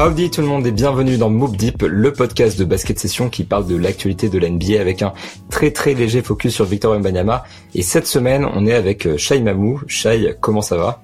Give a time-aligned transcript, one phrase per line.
[0.00, 3.42] Howdy tout le monde et bienvenue dans Moop Deep, le podcast de basket session qui
[3.42, 5.12] parle de l'actualité de la NBA avec un
[5.50, 7.42] très très léger focus sur Victor Wembanyama.
[7.74, 9.80] Et cette semaine, on est avec euh, Shai Mamou.
[9.88, 11.02] Shai, comment ça va?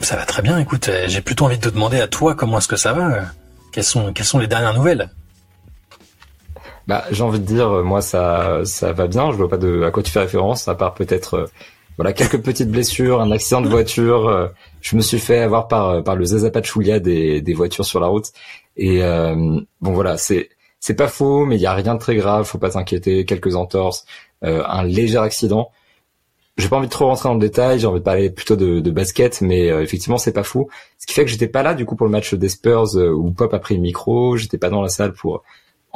[0.00, 2.58] Ça va très bien, écoute, euh, j'ai plutôt envie de te demander à toi comment
[2.58, 3.26] est-ce que ça va
[3.70, 5.08] quelles sont, quelles sont les dernières nouvelles?
[6.88, 9.30] Bah, j'ai envie de dire, moi ça ça va bien.
[9.30, 11.46] Je vois pas de à quoi tu fais référence, à part peut-être euh,
[11.96, 14.28] voilà quelques petites blessures, un accident de voiture.
[14.28, 14.48] Euh,
[14.80, 18.32] je me suis fait avoir par par le Zazapachoulia des des voitures sur la route.
[18.76, 22.16] Et euh, bon voilà, c'est c'est pas faux, mais il y a rien de très
[22.16, 22.44] grave.
[22.44, 23.24] Faut pas s'inquiéter.
[23.24, 24.04] Quelques entorses,
[24.42, 25.70] un léger accident.
[26.58, 27.78] J'ai pas envie de trop rentrer dans le détail.
[27.78, 30.68] J'ai envie de parler plutôt de, de basket, mais effectivement c'est pas fou.
[30.98, 33.30] Ce qui fait que j'étais pas là du coup pour le match des Spurs où
[33.32, 34.36] Pop a pris le micro.
[34.36, 35.42] J'étais pas dans la salle pour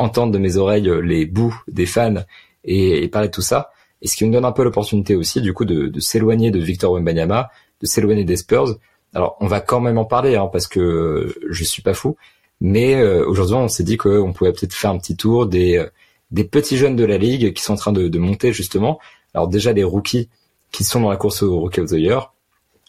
[0.01, 2.25] entendre de mes oreilles euh, les bouts des fans
[2.65, 3.71] et, parler de tout ça.
[4.03, 6.93] Et ce qui me donne un peu l'opportunité aussi, du coup, de, s'éloigner de Victor
[6.93, 8.77] Wembanyama, de s'éloigner des Spurs.
[9.15, 12.17] Alors, on va quand même en parler, hein, parce que je suis pas fou.
[12.61, 15.89] Mais euh, aujourd'hui, on s'est dit qu'on pouvait peut-être faire un petit tour des, euh,
[16.31, 18.99] des petits jeunes de la ligue qui sont en train de, monter justement.
[19.35, 20.29] Alors déjà les rookies
[20.73, 21.97] qui sont dans la course au Rookie of the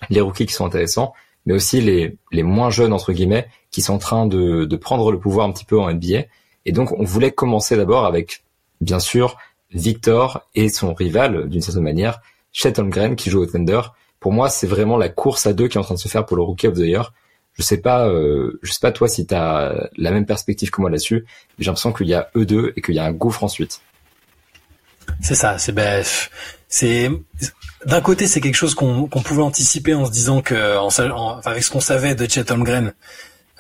[0.09, 1.13] les rookies qui sont intéressants,
[1.45, 5.11] mais aussi les, les moins jeunes entre guillemets qui sont en train de, de prendre
[5.11, 6.25] le pouvoir un petit peu en NBA
[6.65, 8.43] et donc, on voulait commencer d'abord avec,
[8.81, 9.37] bien sûr,
[9.71, 13.81] Victor et son rival, d'une certaine manière, Chet Holmgren, qui joue au Thunder.
[14.19, 16.25] Pour moi, c'est vraiment la course à deux qui est en train de se faire
[16.25, 17.13] pour le Rookie of the Year.
[17.53, 20.79] Je sais pas, euh, je sais pas toi si tu as la même perspective que
[20.79, 23.11] moi là-dessus, mais j'ai l'impression qu'il y a eux deux et qu'il y a un
[23.11, 23.81] gouffre ensuite.
[25.19, 26.03] C'est ça, c'est ben,
[26.67, 27.11] c'est
[27.85, 31.71] d'un côté c'est quelque chose qu'on pouvait anticiper en se disant que, en, avec ce
[31.71, 32.93] qu'on savait de Chet Holmgren,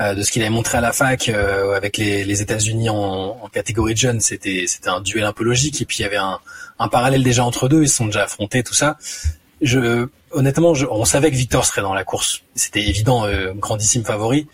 [0.01, 3.47] de ce qu'il avait montré à la fac euh, avec les, les États-Unis en, en,
[3.49, 6.17] catégorie de jeunes, c'était c'était un duel un peu logique et puis il y avait
[6.17, 6.39] un,
[6.79, 8.97] un parallèle déjà entre deux, ils se sont déjà affrontés tout ça.
[9.61, 14.03] Je honnêtement, je, on savait que Victor serait dans la course, c'était évident, euh, grandissime
[14.03, 14.47] favori.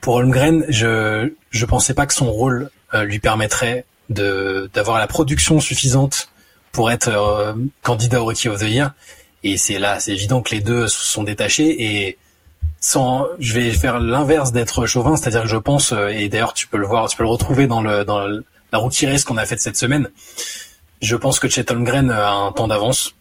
[0.00, 5.06] Pour Holmgren, je je pensais pas que son rôle euh, lui permettrait de d'avoir la
[5.06, 6.28] production suffisante
[6.70, 8.92] pour être candidat au Rookie of the Year.
[9.42, 12.18] Et c'est là, c'est évident que les deux se sont détachés et
[12.80, 16.66] sans, je vais faire l'inverse d'être chauvin, c'est-à-dire que je pense, euh, et d'ailleurs tu
[16.66, 19.46] peux le voir, tu peux le retrouver dans le dans la route race qu'on a
[19.46, 20.08] faite cette semaine.
[21.00, 23.14] Je pense que Chet Holmgren a un temps d'avance.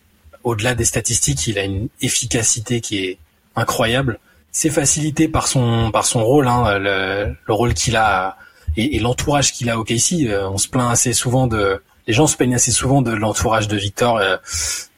[0.43, 3.17] Au-delà des statistiques, il a une efficacité qui est
[3.55, 4.19] incroyable.
[4.51, 8.37] C'est facilité par son par son rôle, hein, le, le, rôle qu'il a
[8.77, 10.27] et, et l'entourage qu'il a au KC.
[10.27, 13.67] Euh, on se plaint assez souvent de les gens se plaignent assez souvent de l'entourage
[13.67, 14.37] de Victor, euh,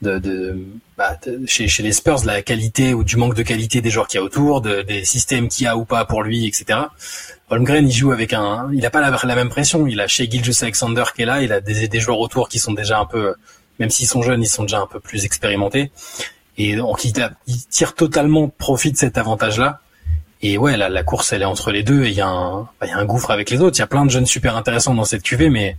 [0.01, 0.65] de, de,
[0.97, 1.17] bah,
[1.47, 4.21] chez, chez, les Spurs, la qualité ou du manque de qualité des joueurs qu'il y
[4.21, 6.79] a autour, de, des systèmes qu'il y a ou pas pour lui, etc.
[7.49, 9.87] Holmgren, il joue avec un, il a pas la, même pression.
[9.87, 12.59] Il a chez Gilgis Alexander qui est là, il a des, des joueurs autour qui
[12.59, 13.33] sont déjà un peu,
[13.79, 15.91] même s'ils sont jeunes, ils sont déjà un peu plus expérimentés.
[16.57, 17.13] Et donc il,
[17.69, 19.79] tire totalement profit de cet avantage-là.
[20.43, 22.03] Et ouais, la, la course, elle est entre les deux.
[22.03, 23.77] Et il y a un, y a un gouffre avec les autres.
[23.77, 25.77] Il y a plein de jeunes super intéressants dans cette cuvée, mais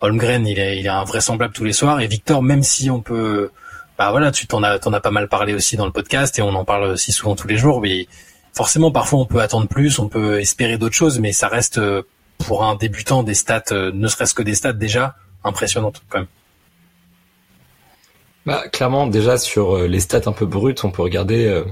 [0.00, 2.00] Holmgren, il est, il est invraisemblable tous les soirs.
[2.00, 3.50] Et Victor, même si on peut,
[3.98, 6.42] bah voilà, tu t'en as, t'en as pas mal parlé aussi dans le podcast et
[6.42, 7.80] on en parle aussi souvent tous les jours.
[7.80, 8.08] Mais
[8.52, 12.02] forcément, parfois, on peut attendre plus, on peut espérer d'autres choses, mais ça reste euh,
[12.38, 16.28] pour un débutant des stats, euh, ne serait-ce que des stats déjà impressionnantes quand même.
[18.46, 21.62] Bah, clairement, déjà sur euh, les stats un peu brutes, on peut regarder,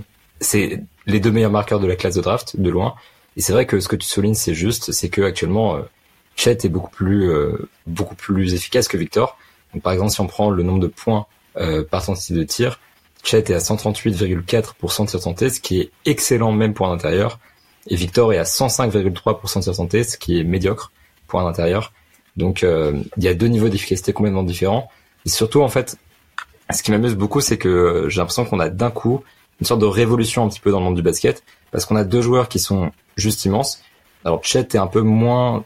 [0.40, 2.94] c'est les deux meilleurs marqueurs de la classe de draft de loin.
[3.36, 5.78] Et c'est vrai que ce que tu soulignes, c'est juste, c'est que actuellement
[6.36, 7.32] Chet est beaucoup plus
[7.86, 9.38] beaucoup plus efficace que Victor.
[9.72, 12.80] Donc par exemple, si on prend le nombre de points par tentative de tir,
[13.22, 17.38] Chet est à 138,4% de tir tenté, ce qui est excellent même pour un intérieur.
[17.86, 20.92] Et Victor est à 105,3% de tir tenté, ce qui est médiocre
[21.26, 21.92] pour un intérieur.
[22.36, 24.90] Donc euh, il y a deux niveaux d'efficacité complètement différents.
[25.24, 25.96] Et surtout en fait,
[26.70, 29.22] ce qui m'amuse beaucoup, c'est que j'ai l'impression qu'on a d'un coup
[29.60, 32.04] une sorte de révolution un petit peu dans le monde du basket, parce qu'on a
[32.04, 33.82] deux joueurs qui sont juste immenses.
[34.24, 35.64] Alors Chet est un peu moins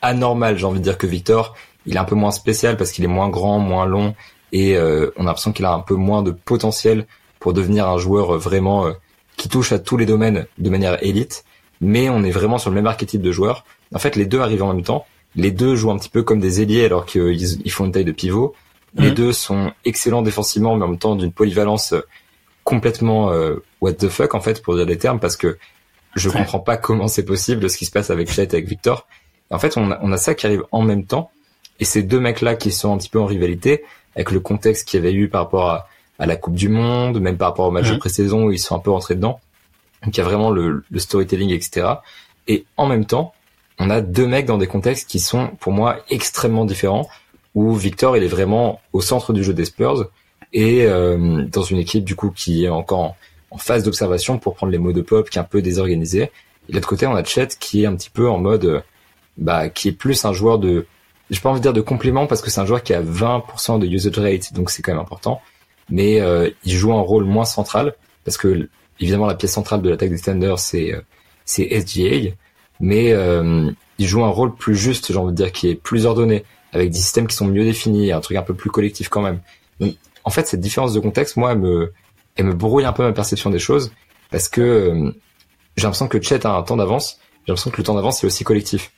[0.00, 1.54] anormal, j'ai envie de dire que Victor,
[1.84, 4.14] il est un peu moins spécial parce qu'il est moins grand, moins long
[4.52, 7.06] et euh, on a l'impression qu'il a un peu moins de potentiel
[7.38, 8.92] pour devenir un joueur vraiment euh,
[9.36, 11.44] qui touche à tous les domaines de manière élite.
[11.80, 13.64] Mais on est vraiment sur le même archétype de joueur.
[13.94, 15.06] En fait, les deux arrivent en même temps.
[15.34, 18.12] Les deux jouent un petit peu comme des ailiers alors qu'ils font une taille de
[18.12, 18.54] pivot.
[18.94, 19.14] Les mhm.
[19.14, 22.02] deux sont excellents défensivement, mais en même temps d'une polyvalence euh,
[22.64, 23.32] complètement
[23.80, 25.58] what the fuck en fait pour dire les termes parce que
[26.14, 29.08] je comprends pas comment c'est possible ce qui se passe avec Chet et avec Victor
[29.50, 31.30] en fait, on a, on a ça qui arrive en même temps.
[31.80, 33.84] Et ces deux mecs-là qui sont un petit peu en rivalité,
[34.14, 37.20] avec le contexte qu'il y avait eu par rapport à, à, la Coupe du Monde,
[37.20, 37.98] même par rapport au match de mhm.
[37.98, 39.40] pré-saison où ils sont un peu rentrés dedans.
[40.04, 41.86] Donc il y a vraiment le, le, storytelling, etc.
[42.48, 43.34] Et en même temps,
[43.78, 47.08] on a deux mecs dans des contextes qui sont pour moi extrêmement différents,
[47.54, 50.06] où Victor il est vraiment au centre du jeu des Spurs
[50.52, 53.16] et euh, dans une équipe du coup qui est encore en,
[53.50, 56.30] en phase d'observation pour prendre les mots de Pop, qui est un peu désorganisée.
[56.68, 58.82] Et de l'autre côté, on a Chet qui est un petit peu en mode,
[59.36, 60.86] bah, qui est plus un joueur de,
[61.30, 63.78] j'ai pas envie de dire de complément parce que c'est un joueur qui a 20%
[63.78, 65.40] de usage rate, donc c'est quand même important.
[65.88, 67.94] Mais euh, il joue un rôle moins central
[68.24, 68.68] parce que
[68.98, 71.00] évidemment la pièce centrale de l'attaque des Thunder c'est euh,
[71.44, 72.32] c'est SGA,
[72.80, 76.06] mais euh, il joue un rôle plus juste, j'ai envie de dire, qui est plus
[76.06, 79.20] ordonné, avec des systèmes qui sont mieux définis, un truc un peu plus collectif quand
[79.20, 79.40] même.
[79.80, 81.92] Donc, en fait, cette différence de contexte, moi, elle me,
[82.36, 83.90] elle me brouille un peu ma perception des choses
[84.30, 85.12] parce que
[85.76, 87.18] j'ai l'impression que Chet a un temps d'avance.
[87.44, 88.92] J'ai l'impression que le temps d'avance c'est aussi collectif.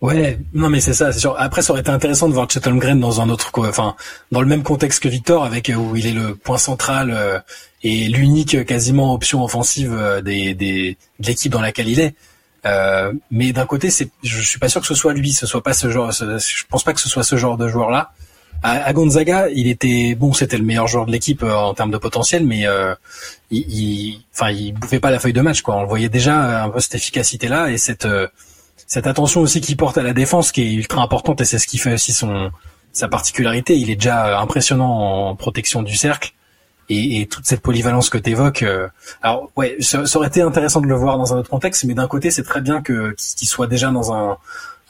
[0.00, 1.34] Ouais, non mais c'est ça, c'est sûr.
[1.38, 3.96] Après, ça aurait été intéressant de voir Chet Holmgren dans un autre, enfin,
[4.32, 7.38] dans le même contexte que Victor, avec euh, où il est le point central euh,
[7.82, 12.14] et l'unique euh, quasiment option offensive des, des de l'équipe dans laquelle il est.
[12.66, 15.62] Euh, mais d'un côté, c'est, je suis pas sûr que ce soit lui, ce soit
[15.62, 16.10] pas ce genre.
[16.12, 18.12] je pense pas que ce soit ce genre de joueur-là.
[18.62, 22.46] À, Gonzaga, il était bon, c'était le meilleur joueur de l'équipe en termes de potentiel,
[22.46, 22.94] mais euh,
[23.50, 25.76] il, il, enfin, il bouffait pas la feuille de match, quoi.
[25.76, 28.08] On voyait déjà un peu cette efficacité-là et cette
[28.86, 31.66] cette attention aussi qu'il porte à la défense qui est ultra importante et c'est ce
[31.66, 32.50] qui fait aussi son
[32.94, 33.76] sa particularité.
[33.76, 36.32] Il est déjà impressionnant en protection du cercle
[36.88, 38.62] et, et toute cette polyvalence que tu évoques.
[38.62, 38.88] Euh,
[39.22, 42.06] alors ouais, ça, aurait été intéressant de le voir dans un autre contexte, mais d'un
[42.06, 44.38] côté c'est très bien que qu'il soit déjà dans un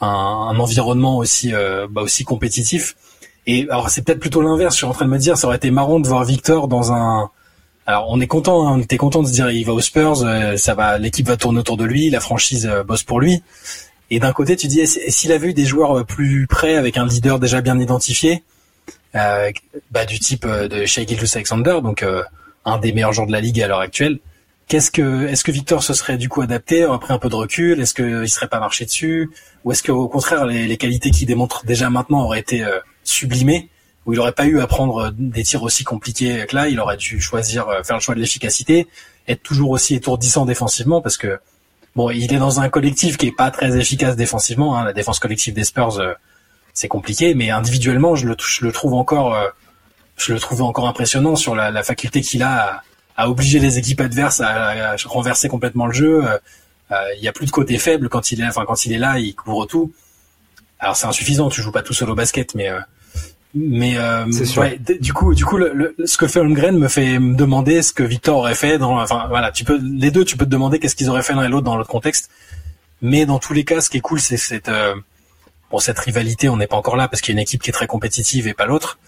[0.01, 2.95] un, un environnement aussi euh, bah aussi compétitif.
[3.47, 4.75] Et alors c'est peut-être plutôt l'inverse.
[4.75, 6.91] Je suis en train de me dire, ça aurait été marrant de voir Victor dans
[6.93, 7.29] un
[7.87, 10.23] alors on est content, hein, on était content de se dire il va aux Spurs,
[10.23, 13.43] euh, ça va, l'équipe va tourner autour de lui, la franchise bosse pour lui.
[14.11, 17.07] Et d'un côté, tu dis, s'il avait eu des joueurs euh, plus près avec un
[17.07, 18.43] leader déjà bien identifié,
[19.15, 19.51] euh,
[19.91, 22.21] bah, du type euh, de Shea Gilgeous Alexander, donc euh,
[22.65, 24.19] un des meilleurs joueurs de la ligue à l'heure actuelle,
[24.67, 27.79] qu'est-ce que, est-ce que Victor se serait du coup adapté, après un peu de recul,
[27.79, 29.29] est-ce qu'il serait pas marché dessus,
[29.63, 32.65] ou est-ce qu'au contraire les, les qualités qu'il démontre déjà maintenant auraient été
[33.03, 33.69] sublimées,
[34.05, 36.97] où il aurait pas eu à prendre des tirs aussi compliqués que là, il aurait
[36.97, 38.87] dû choisir, faire le choix de l'efficacité,
[39.27, 41.39] être toujours aussi étourdissant défensivement, parce que
[41.95, 44.77] Bon, il est dans un collectif qui est pas très efficace défensivement.
[44.77, 44.83] Hein.
[44.83, 46.13] La défense collective des Spurs, euh,
[46.73, 49.47] c'est compliqué, mais individuellement, je le, trouve encore, euh,
[50.17, 52.81] je le trouve encore impressionnant sur la, faculté qu'il a
[53.15, 56.25] à, à, obliger les équipes adverses à, renverser complètement le jeu.
[56.25, 58.99] Euh, il y a plus de côté faible quand il est, enfin quand il est
[58.99, 59.93] là, il couvre tout.
[60.79, 62.69] Alors c'est insuffisant, tu joues pas tout seul au basket, mais
[63.57, 64.25] mais euh,
[64.57, 67.93] ouais, du coup, du coup, le, ce que fait Holmgren me fait me demander ce
[67.93, 68.77] que Victor aurait fait.
[68.77, 71.33] Dans, enfin, voilà, tu peux les deux, tu peux te demander qu'est-ce qu'ils auraient fait
[71.33, 72.29] l'un et l'autre dans l'autre contexte.
[73.01, 74.93] Mais dans tous les cas, ce qui est cool, c'est cette euh,
[75.71, 76.49] bon cette rivalité.
[76.49, 78.45] On n'est pas encore là parce qu'il y a une équipe qui est très compétitive
[78.49, 78.99] et pas l'autre.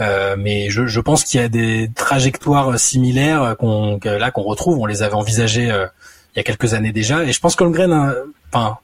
[0.00, 4.78] Euh, mais je, je pense qu'il y a des trajectoires similaires qu'on là qu'on retrouve.
[4.78, 5.86] On les avait envisagées euh,
[6.34, 7.24] il y a quelques années déjà.
[7.24, 8.14] Et je pense qu'Holmgren,
[8.50, 8.78] enfin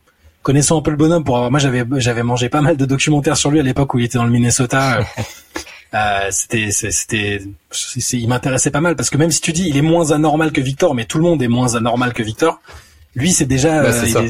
[0.46, 3.36] connaissant un peu le bonhomme, pour avoir, moi j'avais j'avais mangé pas mal de documentaires
[3.36, 5.00] sur lui à l'époque où il était dans le Minnesota.
[5.94, 7.42] euh, c'était c'était
[8.12, 10.60] il m'intéressait pas mal parce que même si tu dis il est moins anormal que
[10.60, 12.60] Victor, mais tout le monde est moins anormal que Victor.
[13.16, 14.28] Lui, c'est déjà, bah, euh,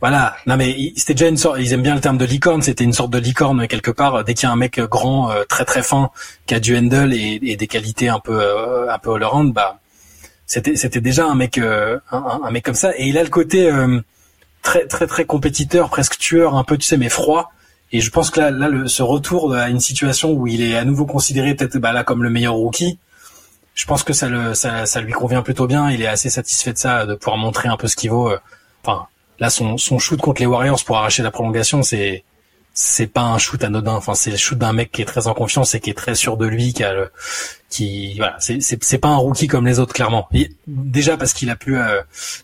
[0.00, 0.36] voilà.
[0.44, 1.58] Non, mais c'était déjà une sorte.
[1.60, 2.60] Ils aiment bien le terme de licorne.
[2.60, 4.24] C'était une sorte de licorne quelque part.
[4.24, 6.10] Dès qu'il y a un mec grand, euh, très très fin,
[6.44, 9.54] qui a du handle et, et des qualités un peu euh, un peu all around,
[9.54, 9.78] bah
[10.44, 12.90] c'était c'était déjà un mec un, un, mec comme ça.
[12.98, 13.70] Et il a le côté
[14.62, 17.52] très très très compétiteur, presque tueur, un peu tu sais mais froid.
[17.92, 20.76] Et je pense que là, là le, ce retour à une situation où il est
[20.76, 22.98] à nouveau considéré peut-être bah, là comme le meilleur rookie,
[23.74, 25.90] je pense que ça, le, ça, ça lui convient plutôt bien.
[25.90, 28.30] Il est assez satisfait de ça, de pouvoir montrer un peu ce qu'il vaut.
[28.30, 28.38] Euh.
[28.84, 29.06] Enfin,
[29.38, 32.24] là son, son shoot contre les Warriors pour arracher la prolongation, c'est
[32.82, 33.92] c'est pas un shoot anodin.
[33.92, 36.14] Enfin, c'est le shoot d'un mec qui est très en confiance et qui est très
[36.14, 37.10] sûr de lui, qui a le,
[37.68, 40.28] qui voilà, c'est pas un rookie comme les autres clairement.
[40.66, 42.00] déjà parce qu'il a pu, euh,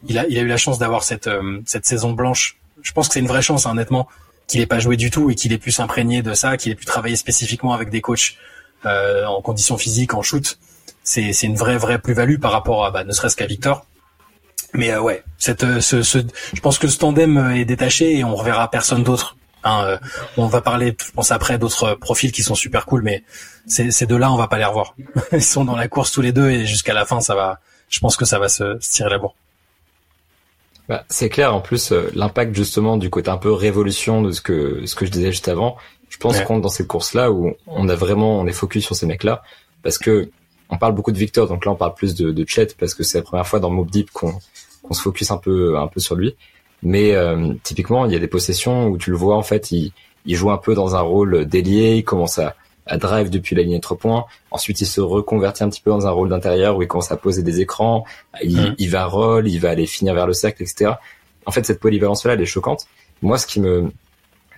[0.07, 2.59] il a il a eu la chance d'avoir cette euh, cette saison blanche.
[2.83, 4.09] Je pense que c'est une vraie chance, hein, honnêtement,
[4.47, 6.77] qu'il ait pas joué du tout et qu'il ait pu s'imprégner de ça, qu'il ait
[6.77, 8.37] pu travailler spécifiquement avec des coachs
[8.85, 10.59] euh, en conditions physiques, en shoot.
[11.03, 13.87] C'est c'est une vraie vraie plus-value par rapport à bah, ne serait-ce qu'à Victor.
[14.75, 16.19] Mais ouais, cette ce, ce,
[16.53, 19.99] je pense que ce tandem est détaché et on reverra personne d'autre Hein, euh,
[20.37, 23.25] on va parler, je pense après d'autres profils qui sont super cool, mais
[23.67, 24.95] ces, deux-là, on va pas les revoir.
[25.33, 27.59] Ils sont dans la course tous les deux et jusqu'à la fin, ça va.
[27.89, 29.35] Je pense que ça va se, tirer la bourre.
[30.89, 31.53] Bah, c'est clair.
[31.53, 35.05] En plus, euh, l'impact justement du côté un peu révolution de ce que ce que
[35.05, 35.77] je disais juste avant.
[36.09, 39.07] Je pense qu'on dans cette course-là où on a vraiment on est focus sur ces
[39.07, 39.43] mecs-là
[39.83, 40.31] parce que
[40.71, 43.03] on parle beaucoup de Victor, donc là on parle plus de, de Chet parce que
[43.03, 44.39] c'est la première fois dans Mob Deep qu'on
[44.83, 46.37] qu'on se focus un peu un peu sur lui.
[46.83, 49.93] Mais euh, typiquement, il y a des possessions où tu le vois en fait, il,
[50.25, 52.55] il joue un peu dans un rôle délié, il commence à,
[52.87, 54.27] à drive depuis la ligne de trois points.
[54.51, 57.17] Ensuite, il se reconvertit un petit peu dans un rôle d'intérieur où il commence à
[57.17, 58.05] poser des écrans.
[58.43, 58.75] Il, mmh.
[58.79, 60.93] il va roll, il va aller finir vers le cercle, etc.
[61.47, 62.87] En fait, cette polyvalence-là, elle est choquante.
[63.23, 63.91] Moi, ce qui me,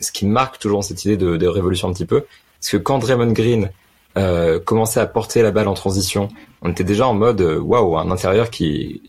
[0.01, 2.25] ce qui marque toujours cette idée de, de révolution un petit peu,
[2.61, 3.71] c'est que quand Draymond Green
[4.17, 6.29] euh, commençait à porter la balle en transition,
[6.63, 9.03] on était déjà en mode waouh, un intérieur qui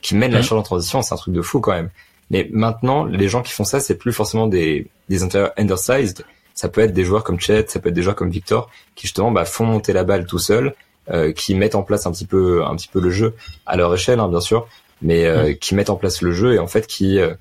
[0.00, 1.88] qui mène la charge en transition, c'est un truc de fou quand même.
[2.30, 6.24] Mais maintenant, les gens qui font ça, c'est plus forcément des, des intérieurs undersized.
[6.54, 9.06] Ça peut être des joueurs comme Chet, ça peut être des joueurs comme Victor, qui
[9.06, 10.74] justement bah, font monter la balle tout seul,
[11.10, 13.34] euh, qui mettent en place un petit peu, un petit peu le jeu
[13.66, 14.68] à leur échelle, hein, bien sûr,
[15.02, 17.34] mais euh, qui mettent en place le jeu et en fait qui, euh,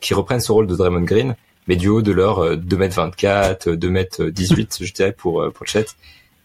[0.00, 1.36] qui reprennent ce rôle de Draymond Green,
[1.68, 5.86] mais du haut de leur 2m24, 2m18, je dirais pour pour Chet.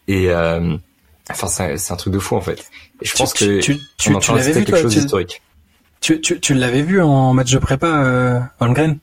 [0.08, 0.30] Et
[1.30, 2.64] enfin, c'est un, truc de fou en fait.
[3.00, 5.40] Et je pense que tu, tu, tu l'avais vu quelque chose d'historique.
[6.02, 8.98] Tu, tu, tu l'avais vu en match de prépa, euh, Holmgren?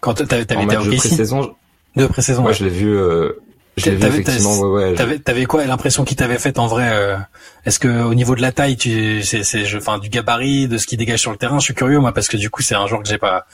[0.00, 1.54] Quand t'avais, été de pré-saison.
[1.96, 2.44] De pré-saison.
[2.44, 2.94] Ouais, je l'ai vu.
[2.94, 3.32] Euh,
[3.78, 4.58] je l'ai vu effectivement.
[4.58, 4.94] Ouais, ouais.
[4.94, 7.16] T'avais, t'avais quoi l'impression qu'il t'avait fait en vrai euh,
[7.64, 10.86] Est-ce que au niveau de la taille, tu, c'est, c'est, enfin, du gabarit, de ce
[10.86, 12.86] qui dégage sur le terrain, je suis curieux moi parce que du coup, c'est un
[12.86, 13.46] joueur que j'ai pas.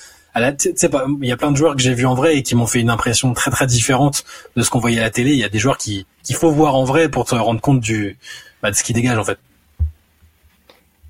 [0.59, 2.43] Tu sais pas, il y a plein de joueurs que j'ai vus en vrai et
[2.43, 4.25] qui m'ont fait une impression très très différente
[4.57, 5.31] de ce qu'on voyait à la télé.
[5.33, 7.81] Il y a des joueurs qui qu'il faut voir en vrai pour te rendre compte
[7.81, 8.19] du
[8.63, 9.39] bah, de ce qui dégage en fait.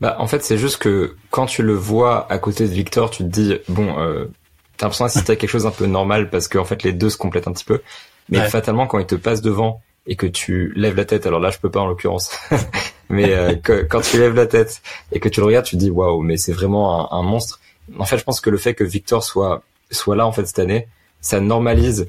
[0.00, 3.24] Bah, en fait, c'est juste que quand tu le vois à côté de Victor, tu
[3.24, 4.26] te dis, bon, euh,
[4.76, 7.16] t'as l'impression d'assister à quelque chose un peu normal parce qu'en fait, les deux se
[7.16, 7.80] complètent un petit peu.
[8.28, 11.50] Mais fatalement, quand il te passe devant et que tu lèves la tête, alors là,
[11.50, 12.30] je peux pas en l'occurrence,
[13.08, 15.80] mais euh, que, quand tu lèves la tête et que tu le regardes, tu te
[15.80, 17.60] dis, waouh, mais c'est vraiment un, monstre.
[17.98, 19.62] En fait, je pense que le fait que Victor soit
[19.92, 20.88] soit là en fait cette année,
[21.20, 22.08] ça normalise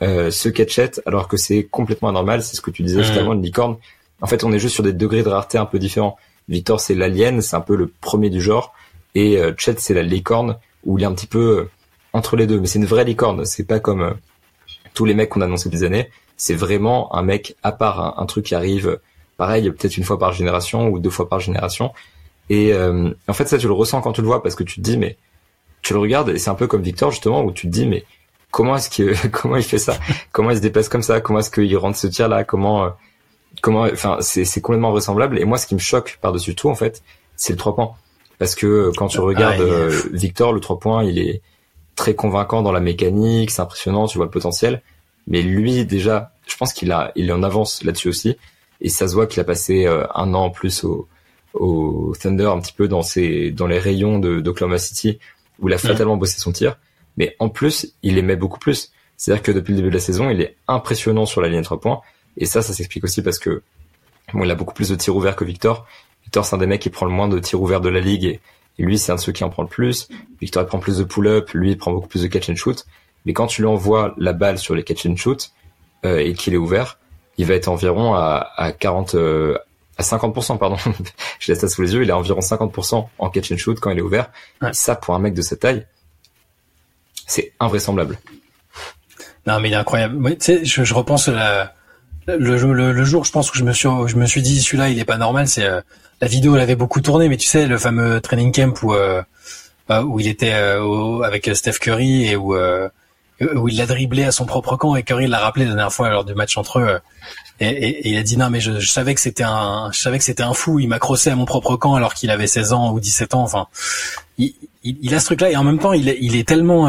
[0.00, 2.42] euh, ce catchet alors que c'est complètement anormal.
[2.42, 3.76] C'est ce que tu disais justement, une licorne.
[4.20, 6.16] En fait, on est juste sur des degrés de rareté un peu différents.
[6.48, 8.74] Victor, c'est l'alien, c'est un peu le premier du genre.
[9.14, 11.70] Et euh, Chet, c'est la licorne, où il est un petit peu euh,
[12.12, 12.60] entre les deux.
[12.60, 13.44] Mais c'est une vraie licorne.
[13.44, 14.12] C'est pas comme euh,
[14.94, 16.10] tous les mecs qu'on a annoncé des années.
[16.36, 19.00] C'est vraiment un mec à part, un, truc qui arrive,
[19.36, 21.92] pareil, peut-être une fois par génération ou deux fois par génération.
[22.48, 24.80] Et en fait, ça, tu le ressens quand tu le vois, parce que tu te
[24.80, 25.16] dis, mais
[25.82, 28.04] tu le regardes, et c'est un peu comme Victor, justement, où tu te dis, mais
[28.52, 29.98] comment est-ce que comment il fait ça?
[30.30, 31.20] Comment il se déplace comme ça?
[31.20, 32.92] Comment est-ce qu'il rentre ce tir là Comment
[33.60, 35.38] comment, enfin, c'est complètement vraisemblable.
[35.38, 37.02] Et moi, ce qui me choque par-dessus tout, en fait,
[37.36, 37.92] c'est le trois points.
[38.38, 41.42] Parce que quand tu regardes euh, Victor, le trois points, il est
[41.96, 44.82] très convaincant dans la mécanique, c'est impressionnant, tu vois le potentiel.
[45.26, 48.36] Mais lui, déjà, je pense qu'il a, il est en avance là-dessus aussi.
[48.80, 51.08] Et ça se voit qu'il a passé euh, un an en plus au,
[51.54, 55.18] au Thunder, un petit peu dans ses, dans les rayons de d'Oklahoma City,
[55.58, 55.80] où il a mm.
[55.80, 56.78] fatalement bossé son tir.
[57.16, 58.92] Mais en plus, il aimait beaucoup plus.
[59.16, 61.80] C'est-à-dire que depuis le début de la saison, il est impressionnant sur la ligne 3
[61.80, 62.00] points.
[62.38, 63.62] Et ça, ça s'explique aussi parce que
[64.32, 65.86] bon, il a beaucoup plus de tirs ouverts que Victor.
[66.24, 68.24] Victor, c'est un des mecs qui prend le moins de tirs ouverts de la ligue
[68.24, 68.40] et,
[68.78, 70.08] lui, c'est un de ceux qui en prend le plus.
[70.40, 72.86] Victor, il prend plus de pull-up, lui, il prend beaucoup plus de catch and shoot.
[73.26, 75.50] Mais quand tu lui envoies la balle sur les catch and shoot
[76.06, 76.98] euh, et qu'il est ouvert,
[77.38, 79.58] il va être environ à, à 40, euh,
[79.96, 80.76] à 50%, pardon.
[81.40, 82.02] Je laisse ça sous les yeux.
[82.02, 84.30] Il est à environ 50% en catch and shoot quand il est ouvert.
[84.62, 85.84] Et ça, pour un mec de cette taille,
[87.26, 88.16] c'est invraisemblable.
[89.44, 90.36] Non, mais il est incroyable.
[90.36, 91.74] tu sais, je, je repense à la,
[92.36, 94.98] le, le, jour, je pense que je me suis, je me suis dit celui-là, il
[94.98, 95.48] est pas normal.
[95.48, 95.80] C'est euh,
[96.20, 99.22] la vidéo, elle avait beaucoup tourné, mais tu sais, le fameux training camp où euh,
[99.90, 102.54] euh, où il était avec Steph Curry et où
[103.40, 106.10] où il l'a dribblé à son propre camp et Curry l'a rappelé la dernière fois
[106.10, 106.98] lors du match entre eux.
[107.60, 110.18] Et, et, il a dit non mais je, je savais que c'était un je savais
[110.18, 112.72] que c'était un fou il m'a crossé à mon propre camp alors qu'il avait 16
[112.72, 113.66] ans ou 17 ans enfin
[114.38, 114.54] il,
[114.84, 116.88] il, a ce truc là et en même temps il il est tellement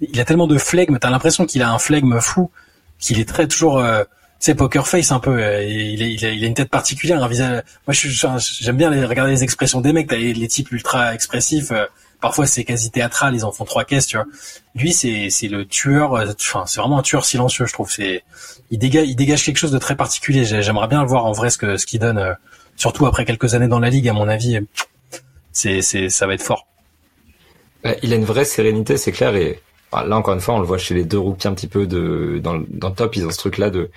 [0.00, 2.50] il a tellement de flegme t'as l'impression qu'il a un flegme fou
[2.98, 3.80] qu'il est très toujours
[4.40, 5.38] c'est poker face un peu.
[5.38, 7.62] Euh, il, il, a, il, a, une tête particulière, un visage.
[7.86, 7.94] Moi,
[8.60, 10.10] j'aime bien regarder les expressions des mecs.
[10.10, 11.70] Les, les types ultra expressifs.
[11.70, 11.84] Euh,
[12.22, 13.34] parfois, c'est quasi théâtral.
[13.34, 14.26] Ils en font trois caisses, tu vois.
[14.74, 16.14] Lui, c'est c'est le tueur.
[16.14, 17.90] Euh, enfin, c'est vraiment un tueur silencieux, je trouve.
[17.90, 18.24] C'est
[18.70, 20.46] il dégage il dégage quelque chose de très particulier.
[20.46, 22.34] J'aimerais bien le voir en vrai ce que ce qu'il donne,
[22.76, 24.08] surtout après quelques années dans la ligue.
[24.08, 24.58] À mon avis,
[25.52, 26.66] c'est c'est ça va être fort.
[28.02, 29.36] Il a une vraie sérénité, c'est clair.
[29.36, 29.60] Et
[29.92, 32.40] là, encore une fois, on le voit chez les deux rookies un petit peu de
[32.42, 33.16] dans, dans le top.
[33.16, 33.90] Ils ont ce truc-là de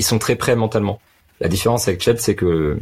[0.00, 0.98] ils sont très prêts mentalement.
[1.40, 2.80] La différence avec Chet, c'est que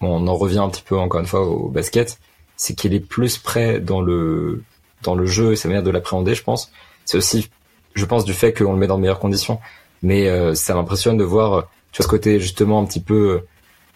[0.00, 2.18] on en revient un petit peu encore une fois au basket,
[2.56, 4.64] c'est qu'il est plus prêt dans le
[5.02, 6.72] dans le jeu et sa manière de l'appréhender, je pense.
[7.04, 7.48] C'est aussi,
[7.94, 9.60] je pense, du fait qu'on le met dans de meilleures conditions.
[10.02, 13.42] Mais euh, ça m'impressionne de voir, tu vois, ce côté justement un petit peu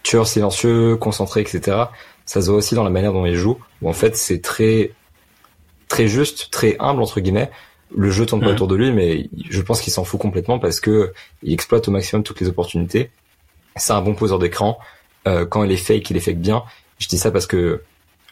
[0.05, 1.87] tueur silencieux, concentré, etc.
[2.25, 4.93] Ça se voit aussi dans la manière dont il joue, où en fait c'est très
[5.89, 7.51] très juste, très humble entre guillemets,
[7.97, 10.81] le jeu tourne pas autour de lui, mais je pense qu'il s'en fout complètement parce
[10.81, 13.11] que il exploite au maximum toutes les opportunités.
[13.77, 14.79] C'est un bon poseur d'écran.
[15.27, 16.65] Euh, quand il est fake, il est fake bien.
[16.99, 17.83] Je dis ça parce que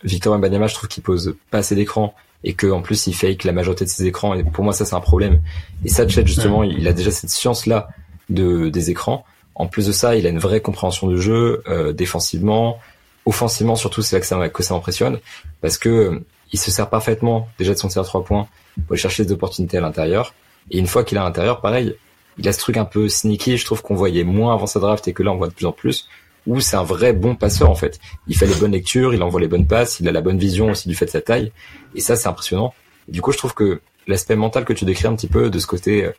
[0.05, 2.15] Victor Mbanyama, je trouve qu'il pose pas assez d'écran
[2.45, 4.35] et que en plus il fake la majorité de ses écrans.
[4.35, 5.41] Et pour moi, ça c'est un problème.
[5.85, 7.89] Et Satchet justement, il a déjà cette science là
[8.31, 9.25] de des écrans.
[9.55, 12.81] En plus de ça, il a une vraie compréhension du jeu euh, défensivement,
[13.27, 14.03] offensivement surtout.
[14.03, 15.19] C'est là que ça, que ça m'impressionne
[15.61, 19.01] parce que il se sert parfaitement déjà de son tir à trois points pour aller
[19.01, 20.35] chercher des opportunités à l'intérieur.
[20.71, 21.97] Et une fois qu'il est à l'intérieur, pareil,
[22.39, 25.07] il a ce truc un peu sneaky, je trouve qu'on voyait moins avant sa draft
[25.09, 26.09] et que là on voit de plus en plus,
[26.47, 27.99] où c'est un vrai bon passeur en fait.
[28.29, 30.71] Il fait les bonnes lectures, il envoie les bonnes passes, il a la bonne vision
[30.71, 31.53] aussi du fait de sa taille,
[31.95, 32.75] et ça c'est impressionnant.
[33.09, 35.67] du coup, je trouve que l'aspect mental que tu décris un petit peu de ce
[35.67, 36.13] côté euh,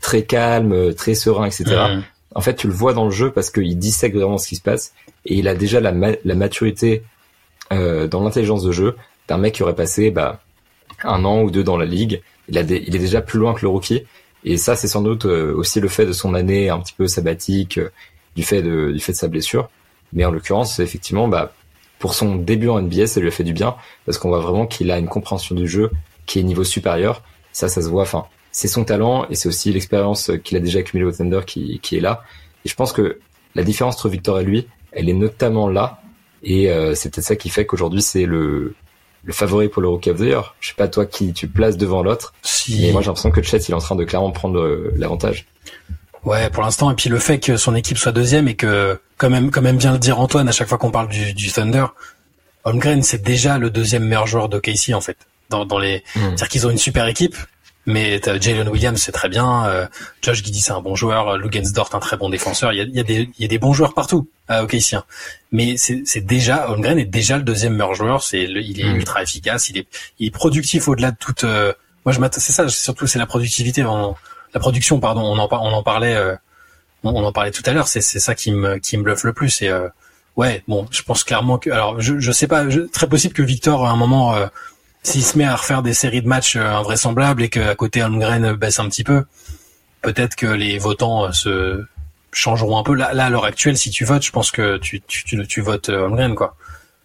[0.00, 1.64] très calme, euh, très serein, etc.
[1.66, 2.02] Mmh.
[2.34, 4.62] En fait, tu le vois dans le jeu parce qu'il dissèque vraiment ce qui se
[4.62, 4.94] passe
[5.26, 7.02] et il a déjà la, la maturité
[7.72, 8.96] euh, dans l'intelligence de jeu
[9.28, 10.40] d'un mec qui aurait passé bah,
[11.04, 12.22] un an ou deux dans la ligue.
[12.48, 14.02] Il, a il est déjà plus loin que le rookie
[14.44, 17.78] et ça, c'est sans doute aussi le fait de son année un petit peu sabbatique,
[18.34, 19.70] du fait de, du fait de sa blessure.
[20.12, 21.52] Mais en l'occurrence, effectivement, bah,
[21.98, 24.66] pour son début en NBA, ça lui a fait du bien parce qu'on voit vraiment
[24.66, 25.90] qu'il a une compréhension du jeu
[26.26, 27.22] qui est niveau supérieur.
[27.52, 28.02] Ça, ça se voit.
[28.02, 31.78] Enfin, c'est son talent et c'est aussi l'expérience qu'il a déjà accumulée au Thunder qui,
[31.80, 32.24] qui est là.
[32.64, 33.20] Et je pense que
[33.54, 36.02] la différence entre Victor et lui, elle est notamment là.
[36.42, 38.74] Et euh, c'est peut-être ça qui fait qu'aujourd'hui c'est le
[39.24, 40.54] le favori pour le Rookie of the Year.
[40.60, 42.80] Je sais pas toi qui tu places devant l'autre, si.
[42.80, 45.46] mais moi j'ai l'impression que Chet il est en train de clairement prendre euh, l'avantage.
[46.24, 46.90] Ouais, pour l'instant.
[46.90, 49.76] Et puis le fait que son équipe soit deuxième et que, quand même, quand même
[49.76, 51.86] bien le dire Antoine, à chaque fois qu'on parle du, du Thunder,
[52.64, 55.16] Holmgren c'est déjà le deuxième meilleur joueur de KC en fait.
[55.50, 56.20] Dans, dans les, hmm.
[56.20, 57.36] c'est-à-dire qu'ils ont une super équipe,
[57.86, 59.86] mais Jalen Williams c'est très bien, euh,
[60.22, 62.72] Josh Giddy c'est un bon joueur, Lugensdort un très bon défenseur.
[62.72, 64.62] Il y a, il y a, des, il y a des bons joueurs partout à
[64.62, 64.94] OKC.
[64.94, 65.04] Hein.
[65.50, 68.22] Mais c'est, déjà Holmgren est déjà le deuxième meilleur joueur.
[68.22, 68.96] C'est, il est hmm.
[68.96, 69.86] ultra efficace, il est,
[70.18, 71.44] il est productif au-delà de toute.
[71.44, 71.72] Euh,
[72.04, 74.16] moi je c'est ça, surtout c'est la productivité vraiment
[74.54, 76.34] la production, pardon, on en, on en parlait, euh,
[77.04, 77.88] on, en parlait tout à l'heure.
[77.88, 79.62] C'est, ça qui me, qui me bluffe le plus.
[79.62, 79.88] Et euh,
[80.36, 83.86] ouais, bon, je pense clairement que, alors, je, je sais pas, très possible que Victor
[83.86, 84.46] à un moment, euh,
[85.02, 88.78] s'il se met à refaire des séries de matchs invraisemblables et qu'à côté Holmgren baisse
[88.78, 89.24] un petit peu,
[90.00, 91.84] peut-être que les votants se
[92.32, 92.94] changeront un peu.
[92.94, 96.56] Là, à l'heure actuelle, si tu votes, je pense que tu, tu, votes Holmgren, quoi.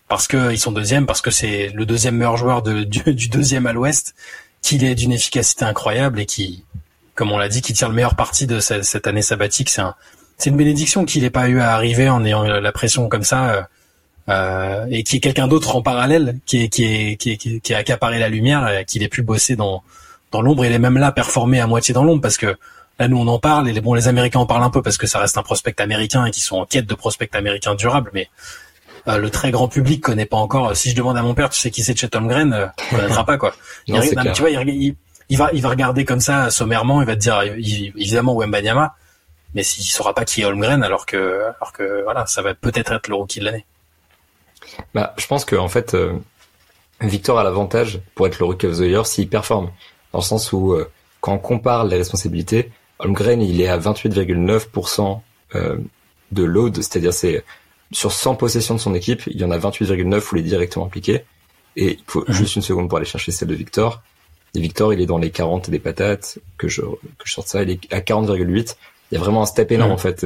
[0.08, 3.74] Parce que ils sont deuxième, parce que c'est le deuxième meilleur joueur du, deuxième à
[3.74, 4.16] l'ouest,
[4.62, 6.64] qu'il est d'une efficacité incroyable et qui,
[7.16, 9.70] comme on l'a dit, qui tire le meilleur parti de cette, année sabbatique.
[9.70, 13.68] C'est une bénédiction qu'il n'ait pas eu à arriver en ayant la pression comme ça.
[14.30, 17.60] Euh, euh et qui est quelqu'un d'autre en parallèle, qui est qui est qui est,
[17.60, 19.84] qui, a accaparé la lumière, et qu'il ait pu bosser dans
[20.32, 20.66] dans l'ombre.
[20.66, 22.58] Il est même là performé à moitié dans l'ombre parce que
[23.00, 24.98] là nous on en parle et les bon les Américains en parlent un peu parce
[24.98, 28.12] que ça reste un prospect américain et qui sont en quête de prospect américain durable,
[28.14, 28.30] mais
[29.08, 30.76] euh, le très grand public connaît pas encore.
[30.76, 33.26] Si je demande à mon père, tu sais qui c'est Chet Holmgren, euh, on connaîtra
[33.26, 33.54] pas quoi.
[33.88, 34.96] non, tu vois, il,
[35.30, 38.96] il va, il va regarder comme ça sommairement, il va te dire évidemment Wembanyama,
[39.54, 42.92] mais s'il saura pas qui est Holmgren, alors que, alors que voilà, ça va peut-être
[42.92, 43.66] être le rookie de l'année.
[44.94, 46.14] Bah, je pense que en fait, euh,
[47.02, 49.72] Victor a l'avantage pour être le rookie of the year s'il performe,
[50.14, 50.90] dans le sens où euh,
[51.22, 55.20] quand on compare les responsabilités, Holmgren il est à 28,9%
[55.56, 55.78] euh,
[56.32, 57.44] de load, c'est-à-dire c'est
[57.92, 60.86] sur 100 possessions de son équipe, il y en a 28,9 où il est directement
[60.86, 61.24] impliqué.
[61.76, 64.02] Et il faut juste une seconde pour aller chercher celle de Victor.
[64.56, 67.62] Et Victor, il est dans les 40 des patates, que je, que je sorte ça,
[67.62, 68.76] il est à 40,8.
[69.12, 70.26] Il y a vraiment un step énorme, en fait.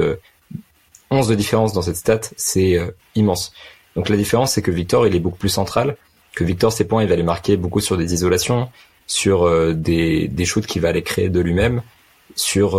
[1.10, 2.80] 11 euh, de différence dans cette stat, c'est
[3.14, 3.52] immense.
[3.96, 5.96] Donc la différence, c'est que Victor, il est beaucoup plus central,
[6.34, 8.70] que Victor, ses points, il va les marquer beaucoup sur des isolations,
[9.06, 11.82] sur euh, des, des shoots qu'il va aller créer de lui-même,
[12.34, 12.76] sur,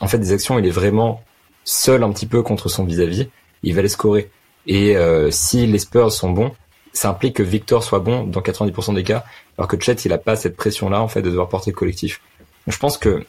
[0.00, 1.24] en fait, des actions, il est vraiment
[1.64, 3.28] seul un petit peu contre son vis-à-vis,
[3.64, 4.30] il va les scorer.
[4.68, 4.94] Et
[5.30, 6.52] si les Spurs sont bons,
[6.92, 9.24] ça implique que Victor soit bon dans 90% des cas,
[9.56, 12.20] alors que Chet, il a pas cette pression-là, en fait, de devoir porter le collectif.
[12.66, 13.24] je pense que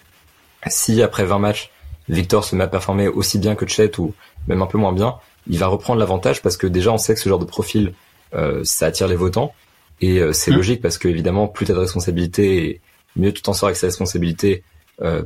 [0.68, 1.72] si après 20 matchs,
[2.10, 4.14] Victor se met à performer aussi bien que Chet ou
[4.48, 5.16] même un peu moins bien,
[5.48, 7.94] il va reprendre l'avantage parce que déjà on sait que ce genre de profil,
[8.34, 9.54] euh, ça attire les votants.
[10.02, 10.56] Et euh, c'est mmh.
[10.56, 12.82] logique parce que évidemment, plus t'as de responsabilités, et
[13.16, 14.64] mieux tu t'en sors avec sa responsabilité,
[15.02, 15.24] euh,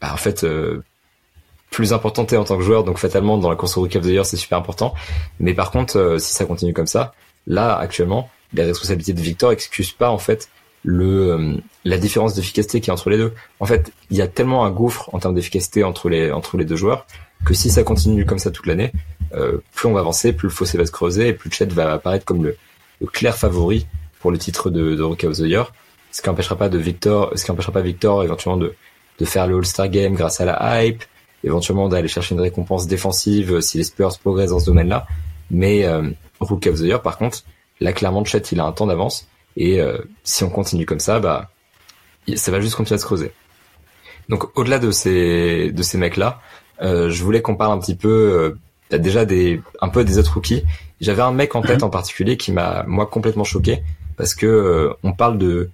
[0.00, 0.82] bah, en fait, euh,
[1.70, 4.04] plus important t'es en tant que joueur, donc fatalement dans la course au Rookie of
[4.04, 4.94] the Year, c'est super important.
[5.38, 7.12] Mais par contre, euh, si ça continue comme ça,
[7.46, 10.48] Là, actuellement, les responsabilités de Victor excusent pas en fait
[10.82, 13.32] le euh, la différence d'efficacité qui est entre les deux.
[13.58, 16.64] En fait, il y a tellement un gouffre en termes d'efficacité entre les entre les
[16.64, 17.06] deux joueurs
[17.44, 18.92] que si ça continue comme ça toute l'année,
[19.34, 21.92] euh, plus on va avancer, plus le fossé va se creuser et plus Chet va
[21.92, 22.56] apparaître comme le,
[23.12, 23.86] clair favori
[24.20, 25.72] pour le titre de, de Rookie of the Year.
[26.12, 28.74] Ce qui empêchera pas de Victor, ce qui empêchera pas Victor éventuellement de
[29.18, 31.04] de faire le All-Star Game grâce à la hype,
[31.44, 35.06] éventuellement d'aller chercher une récompense défensive si les Spurs progressent dans ce domaine-là.
[35.50, 36.08] Mais euh,
[36.40, 37.44] Rookie of the Year, par contre,
[37.80, 41.20] là clairement Chet il a un temps d'avance et euh, si on continue comme ça,
[41.20, 41.50] bah
[42.34, 43.32] ça va juste continuer à se creuser.
[44.28, 46.40] Donc au-delà de ces de ces mecs là,
[46.82, 48.56] euh, je voulais qu'on parle un petit peu
[48.92, 50.62] euh, déjà des un peu des autres rookies.
[51.00, 53.82] J'avais un mec en tête en particulier qui m'a moi complètement choqué
[54.16, 55.70] parce que euh, on parle de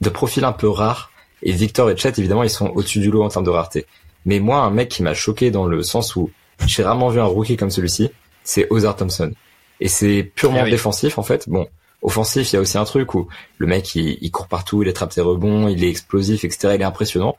[0.00, 1.10] de profils un peu rares
[1.42, 3.86] et Victor et Chet évidemment ils sont au-dessus du lot en termes de rareté.
[4.24, 6.30] Mais moi un mec qui m'a choqué dans le sens où
[6.66, 8.10] j'ai rarement vu un rookie comme celui-ci,
[8.44, 9.32] c'est Ozar Thompson.
[9.80, 11.48] Et c'est purement eh défensif en fait.
[11.48, 11.66] Bon,
[12.02, 15.12] offensif, il y a aussi un truc où le mec il, court partout, il attrape
[15.12, 16.72] ses rebonds, il est explosif, etc.
[16.74, 17.36] Il est impressionnant.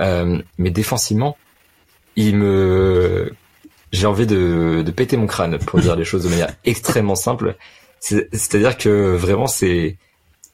[0.00, 1.36] Euh, mais défensivement,
[2.16, 3.32] il me,
[3.92, 7.56] j'ai envie de, de péter mon crâne pour dire les choses de manière extrêmement simple.
[8.00, 9.96] C'est-à-dire que vraiment c'est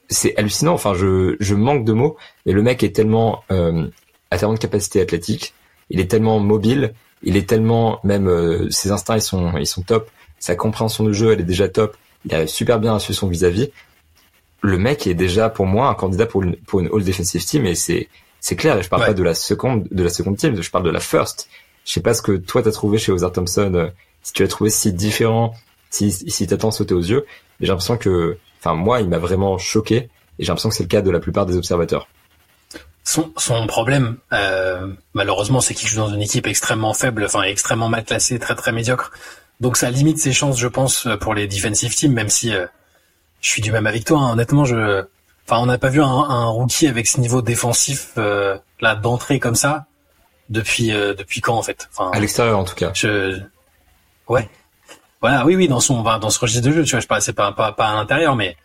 [0.08, 0.74] c'est hallucinant.
[0.74, 2.16] Enfin, je, je manque de mots.
[2.46, 3.86] Et le mec est tellement euh,
[4.30, 5.54] a tellement de capacité athlétique.
[5.90, 6.94] Il est tellement mobile.
[7.22, 10.10] Il est tellement même euh, ses instincts ils sont ils sont top.
[10.38, 11.96] Sa compréhension de jeu elle est déjà top.
[12.24, 13.70] Il arrive super bien suivre son vis-à-vis.
[14.60, 17.66] Le mec est déjà pour moi un candidat pour une pour une All Defensive Team
[17.66, 18.08] et c'est
[18.40, 18.78] c'est clair.
[18.78, 20.60] Et je parle pas de la seconde de la seconde team.
[20.60, 21.48] Je parle de la first.
[21.84, 23.72] Je sais pas ce que toi t'as trouvé chez Ozar Thompson.
[23.74, 23.88] Euh,
[24.22, 25.54] si tu as trouvé si différent,
[25.90, 27.26] si si t'attends sauter aux yeux.
[27.60, 30.88] J'ai l'impression que enfin moi, il m'a vraiment choqué et j'ai l'impression que c'est le
[30.88, 32.08] cas de la plupart des observateurs.
[33.04, 37.88] Son, son problème, euh, malheureusement, c'est qu'il joue dans une équipe extrêmement faible, enfin extrêmement
[37.88, 39.10] mal classée, très très médiocre.
[39.62, 42.66] Donc ça limite ses chances, je pense, pour les defensive teams, même si euh,
[43.40, 44.18] je suis du même avec toi.
[44.18, 44.32] Hein.
[44.32, 45.04] Honnêtement, je,
[45.46, 49.38] enfin, on n'a pas vu un, un, rookie avec ce niveau défensif euh, là d'entrée
[49.38, 49.86] comme ça
[50.48, 51.88] depuis euh, depuis quand en fait?
[51.92, 52.90] Enfin, à l'extérieur en tout cas.
[52.92, 53.40] Je,
[54.26, 54.50] ouais.
[55.20, 57.32] Voilà, oui, oui, dans son, dans ce registre de jeu, tu vois, je parle, c'est
[57.32, 58.56] pas, pas, pas à l'intérieur, mais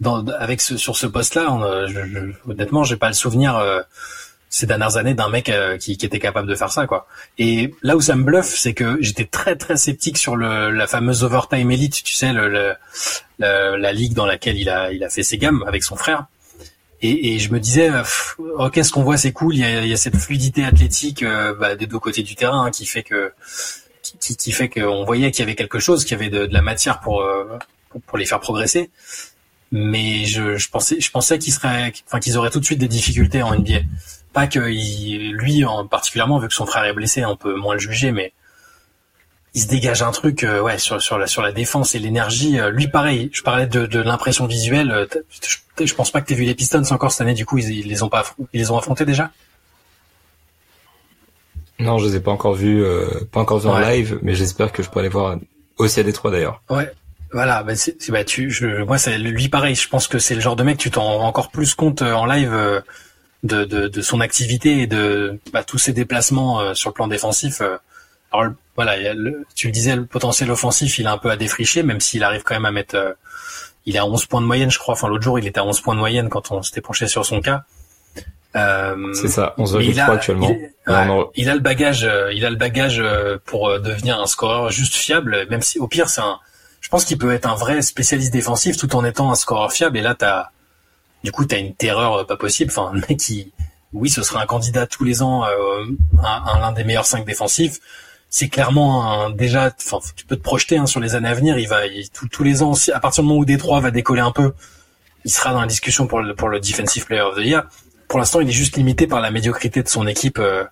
[0.00, 3.82] dans, avec ce, sur ce poste-là, on, je, je, honnêtement, j'ai pas le souvenir euh,
[4.48, 7.06] ces dernières années d'un mec euh, qui, qui, était capable de faire ça, quoi.
[7.38, 10.86] Et là où ça me bluffe, c'est que j'étais très très sceptique sur le, la
[10.86, 15.08] fameuse overtime elite, tu sais, le, le, la ligue dans laquelle il a, il a
[15.08, 16.26] fait ses gammes avec son frère.
[17.02, 17.90] Et, et je me disais,
[18.38, 19.54] ok, ce qu'on voit, c'est cool.
[19.54, 22.34] Il y a, il y a cette fluidité athlétique euh, bah, des deux côtés du
[22.34, 23.32] terrain hein, qui fait que
[24.20, 26.52] qui, qui fait qu'on voyait qu'il y avait quelque chose, qu'il y avait de, de
[26.52, 27.58] la matière pour, euh,
[27.90, 28.90] pour, pour les faire progresser.
[29.72, 32.88] Mais je, je pensais, je pensais qu'ils seraient, enfin qu'ils auraient tout de suite des
[32.88, 33.80] difficultés en NBA.
[34.36, 37.72] Pas que il, lui en particulièrement, vu que son frère est blessé, on peut moins
[37.72, 38.34] le juger, mais
[39.54, 42.60] il se dégage un truc, euh, ouais, sur, sur la sur la défense et l'énergie.
[42.60, 43.30] Euh, lui, pareil.
[43.32, 45.08] Je parlais de, de l'impression visuelle.
[45.78, 47.32] Je, je, pense pas que tu aies vu les Pistons encore cette année.
[47.32, 49.30] Du coup, ils, ils les ont pas, ils les ont affrontés déjà?
[51.78, 54.70] Non, je les ai pas encore vus, euh, pas encore vus en live, mais j'espère
[54.70, 55.38] que je pourrai les voir
[55.78, 56.60] aussi à Détroit d'ailleurs.
[56.68, 56.92] Ouais.
[57.32, 60.40] Voilà, bah c'est bah tu je moi c'est lui pareil, je pense que c'est le
[60.40, 62.80] genre de mec tu t'en rends encore plus compte euh, en live euh,
[63.42, 67.60] de, de, de son activité et de bah, tous ses déplacements sur le plan défensif.
[68.32, 69.14] Alors voilà,
[69.54, 72.42] tu le disais le potentiel offensif, il est un peu à défricher même s'il arrive
[72.42, 73.16] quand même à mettre
[73.86, 74.94] il est à 11 points de moyenne, je crois.
[74.94, 77.24] Enfin l'autre jour, il était à 11 points de moyenne quand on s'était penché sur
[77.24, 77.62] son cas.
[78.56, 80.50] Euh, c'est ça, 11,3 actuellement.
[81.34, 84.94] Il, a le bagage, euh, il a le bagage euh, pour devenir un scoreur juste
[84.94, 86.38] fiable, même si au pire c'est un.
[86.80, 89.98] Je pense qu'il peut être un vrai spécialiste défensif tout en étant un scoreur fiable.
[89.98, 90.50] Et là, t'as,
[91.26, 92.70] du coup, t'as une terreur pas possible.
[92.70, 93.52] Enfin, un mec qui,
[93.92, 97.78] oui, ce sera un candidat tous les ans, un, l'un des meilleurs cinq défensifs.
[98.30, 101.58] C'est clairement déjà, enfin, tu peux te projeter hein, sur les années à venir.
[101.58, 101.80] Il va,
[102.30, 104.52] tous les ans, à partir du moment où Détroit va décoller un peu,
[105.24, 107.66] il sera dans la discussion pour le, pour Defensive Player of the Year
[108.08, 110.64] pour l'instant, il est juste limité par la médiocrité de son équipe euh,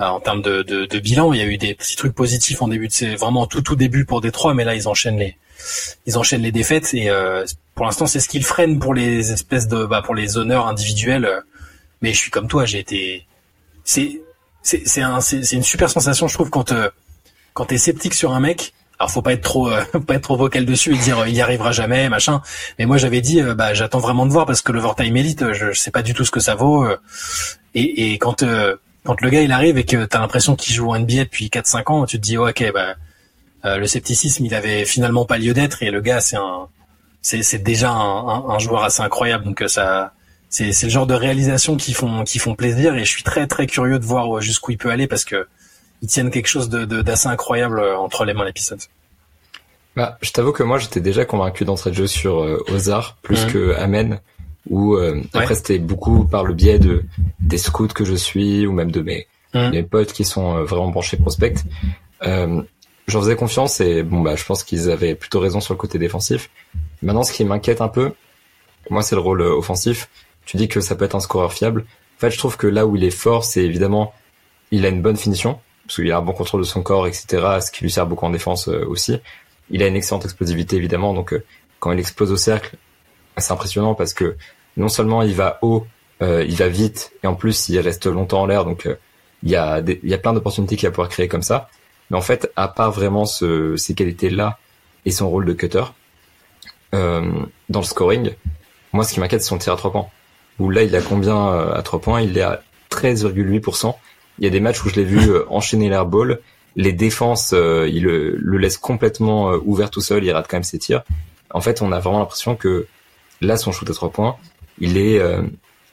[0.00, 1.32] euh, en termes de, bilan.
[1.32, 3.76] Il y a eu des petits trucs positifs en début de c'est vraiment tout tout
[3.76, 5.36] début pour Détroit, mais là ils enchaînent les
[6.06, 7.44] ils enchaînent les défaites et euh,
[7.74, 11.42] pour l'instant c'est ce qu'ils freine pour les espèces de bah, pour les honneurs individuels.
[12.00, 13.26] Mais je suis comme toi, j'ai été
[13.84, 14.20] c'est
[14.62, 16.90] c'est c'est un, une super sensation je trouve quand euh,
[17.54, 20.36] quand t'es sceptique sur un mec alors faut pas être trop euh, pas être trop
[20.36, 22.42] vocal dessus et dire il y arrivera jamais machin.
[22.78, 25.72] Mais moi j'avais dit euh, bah j'attends vraiment de voir parce que l'overtime elite je,
[25.72, 26.96] je sais pas du tout ce que ça vaut euh,
[27.74, 28.44] et, et quand
[29.04, 31.66] quand le gars il arrive et que t'as l'impression qu'il joue en NBA depuis 4
[31.66, 32.96] 5 ans, tu te dis ok bah
[33.76, 36.68] le scepticisme il avait finalement pas lieu d'être et le gars c'est un
[37.20, 40.12] c'est c'est déjà un, un, joueur assez incroyable donc ça
[40.48, 43.66] c'est le genre de réalisation qui font qui font plaisir et je suis très très
[43.66, 45.46] curieux de voir jusqu'où il peut aller parce que
[46.00, 48.76] ils tiennent quelque chose de, d'assez incroyable euh, entre les mains les Pistons.
[49.96, 53.46] Bah, je t'avoue que moi j'étais déjà convaincu d'entrée de jeu sur euh, Ozar plus
[53.46, 53.52] mhm.
[53.52, 54.20] que Amen
[54.70, 57.04] où euh, après c'était beaucoup par le biais de
[57.40, 59.70] des scouts que je suis ou même de mes mhm.
[59.70, 61.54] mes potes qui sont vraiment branchés prospect.
[62.22, 62.62] Euh,
[63.08, 65.98] J'en faisais confiance et bon bah je pense qu'ils avaient plutôt raison sur le côté
[65.98, 66.50] défensif.
[67.00, 68.12] Maintenant ce qui m'inquiète un peu,
[68.90, 70.10] moi c'est le rôle offensif.
[70.44, 71.86] Tu dis que ça peut être un scoreur fiable.
[72.16, 74.12] En fait je trouve que là où il est fort c'est évidemment
[74.70, 77.26] il a une bonne finition parce qu'il a un bon contrôle de son corps, etc.,
[77.64, 79.18] ce qui lui sert beaucoup en défense euh, aussi.
[79.70, 81.42] Il a une excellente explosivité, évidemment, donc euh,
[81.80, 82.76] quand il explose au cercle,
[83.38, 84.36] c'est impressionnant parce que
[84.76, 85.86] non seulement il va haut,
[86.20, 88.86] euh, il va vite, et en plus il reste longtemps en l'air, donc
[89.42, 91.70] il y a il y a plein d'opportunités qu'il va pouvoir créer comme ça.
[92.10, 94.58] Mais en fait, à part vraiment ce, ces qualités-là
[95.04, 95.84] et son rôle de cutter
[96.94, 97.30] euh,
[97.68, 98.32] dans le scoring,
[98.92, 100.08] moi ce qui m'inquiète c'est son tir à trois points.
[100.58, 102.20] Où là il a combien à trois points?
[102.20, 103.94] Il est à 13,8%.
[104.38, 106.40] Il y a des matchs où je l'ai vu euh, enchaîner l'airball.
[106.76, 110.24] Les défenses, euh, il le, le, laisse complètement euh, ouvert tout seul.
[110.24, 111.02] Il rate quand même ses tirs.
[111.50, 112.86] En fait, on a vraiment l'impression que
[113.40, 114.36] là, son shoot à trois points,
[114.78, 115.20] il est,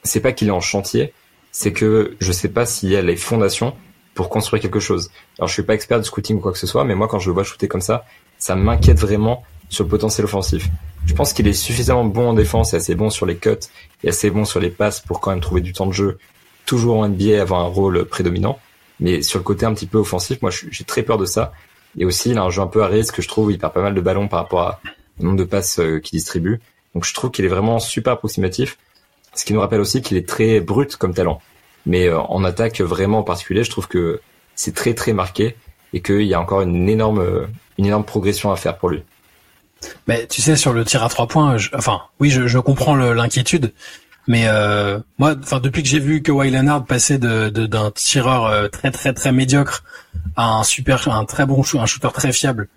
[0.02, 1.14] c'est pas qu'il est en chantier,
[1.50, 3.74] c'est que je sais pas s'il y a les fondations
[4.16, 5.10] pour construire quelque chose.
[5.38, 7.20] Alors je suis pas expert de scouting ou quoi que ce soit, mais moi quand
[7.20, 8.04] je le vois shooter comme ça,
[8.38, 10.68] ça m'inquiète vraiment sur le potentiel offensif.
[11.04, 13.50] Je pense qu'il est suffisamment bon en défense et assez bon sur les cuts
[14.02, 16.18] et assez bon sur les passes pour quand même trouver du temps de jeu,
[16.64, 18.58] toujours en NBA avoir un rôle prédominant.
[18.98, 21.52] Mais sur le côté un petit peu offensif, moi j'ai très peur de ça.
[21.98, 23.82] Et aussi il a un jeu un peu à risque, je trouve, il perd pas
[23.82, 24.80] mal de ballons par rapport à
[25.20, 26.60] nombre de passes euh, qu'il distribue.
[26.94, 28.78] Donc je trouve qu'il est vraiment super approximatif.
[29.34, 31.40] Ce qui nous rappelle aussi qu'il est très brut comme talent.
[31.86, 34.20] Mais euh, en attaque vraiment en particulier, je trouve que
[34.54, 35.56] c'est très très marqué
[35.92, 37.46] et qu'il y a encore une énorme euh,
[37.78, 39.02] une énorme progression à faire pour lui.
[40.08, 43.72] Mais tu sais sur le tir à trois points, enfin oui je, je comprends l'inquiétude,
[44.26, 48.68] mais euh, moi enfin depuis que j'ai vu que Leonard passer de d'un tireur euh,
[48.68, 49.84] très très très médiocre
[50.34, 52.68] à un super un très bon un shooter très fiable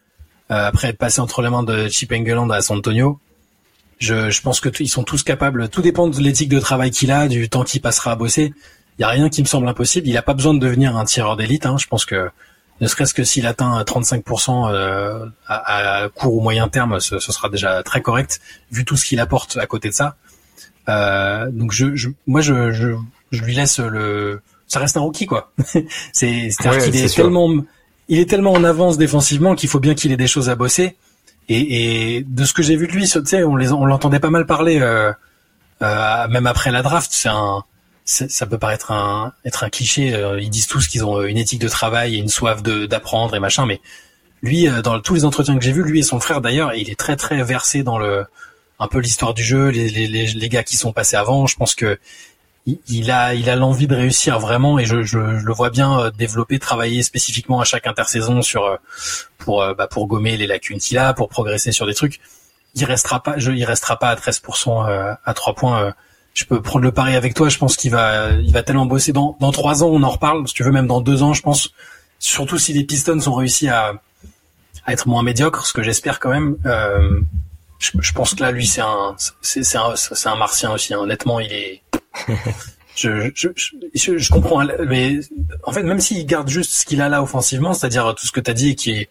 [0.50, 3.20] après être passé entre les mains de Chip Engeland à San Antonio,
[4.00, 5.70] je, je pense que ils sont tous capables.
[5.70, 8.54] Tout dépend de l'éthique de travail qu'il a, du temps qu'il passera à bosser.
[9.00, 10.08] Il y a rien qui me semble impossible.
[10.10, 11.66] Il a pas besoin de devenir un tireur d'élite.
[11.66, 11.78] Hein.
[11.80, 12.30] Je pense que
[12.82, 17.32] ne serait-ce que s'il atteint 35% euh, à, à, court ou moyen terme, ce, ce,
[17.32, 20.16] sera déjà très correct vu tout ce qu'il apporte à côté de ça.
[20.90, 22.96] Euh, donc je, je moi je, je,
[23.32, 25.52] je, lui laisse le, ça reste un rookie quoi.
[26.14, 27.50] c'est c'est-à-dire qu'il est, tellement,
[28.08, 30.96] il est tellement en avance défensivement qu'il faut bien qu'il ait des choses à bosser.
[31.48, 34.20] Et, et de ce que j'ai vu de lui, tu sais, on les, on l'entendait
[34.20, 35.12] pas mal parler, euh,
[35.82, 37.10] euh même après la draft.
[37.12, 37.64] C'est un,
[38.10, 40.14] ça peut paraître un être un cliché.
[40.14, 43.36] Euh, ils disent tous qu'ils ont une éthique de travail et une soif de d'apprendre
[43.36, 43.82] et machin, mais
[44.42, 46.90] lui, euh, dans tous les entretiens que j'ai vus, lui et son frère d'ailleurs, il
[46.90, 48.26] est très très versé dans le
[48.80, 51.46] un peu l'histoire du jeu, les, les, les, gars qui sont passés avant.
[51.46, 52.00] Je pense que
[52.88, 56.12] il, a il a l'envie de réussir vraiment et je, je, le vois bien euh,
[56.12, 58.80] développer, travailler spécifiquement à chaque intersaison sur
[59.38, 62.20] pour bah, pour gommer les lacunes qu'il a, pour progresser sur des trucs.
[62.76, 65.94] Il restera pas, je, il restera pas à 13% à 3 points
[66.40, 67.50] je peux prendre le pari avec toi.
[67.50, 70.48] Je pense qu'il va, il va tellement bosser dans dans trois ans, on en reparle.
[70.48, 71.74] Si tu veux, même dans deux ans, je pense.
[72.18, 73.94] Surtout si les Pistons ont réussi à,
[74.86, 76.58] à être moins médiocres, ce que j'espère quand même.
[76.66, 77.20] Euh,
[77.78, 80.94] je, je, pense que là, lui, c'est un, c'est c'est un, c'est un martien aussi.
[80.94, 81.00] Hein.
[81.00, 81.82] Honnêtement, il est.
[82.96, 83.50] je, je,
[83.94, 85.20] je, je, comprends, mais
[85.64, 88.40] en fait, même s'il garde juste ce qu'il a là offensivement, c'est-à-dire tout ce que
[88.40, 89.10] tu as dit qui est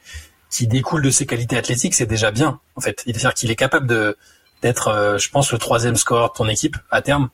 [0.50, 2.58] qui découle de ses qualités athlétiques, c'est déjà bien.
[2.74, 4.16] En fait, c'est-à-dire qu'il est capable de
[4.62, 7.30] d'être, euh, je pense, le troisième score de ton équipe à terme.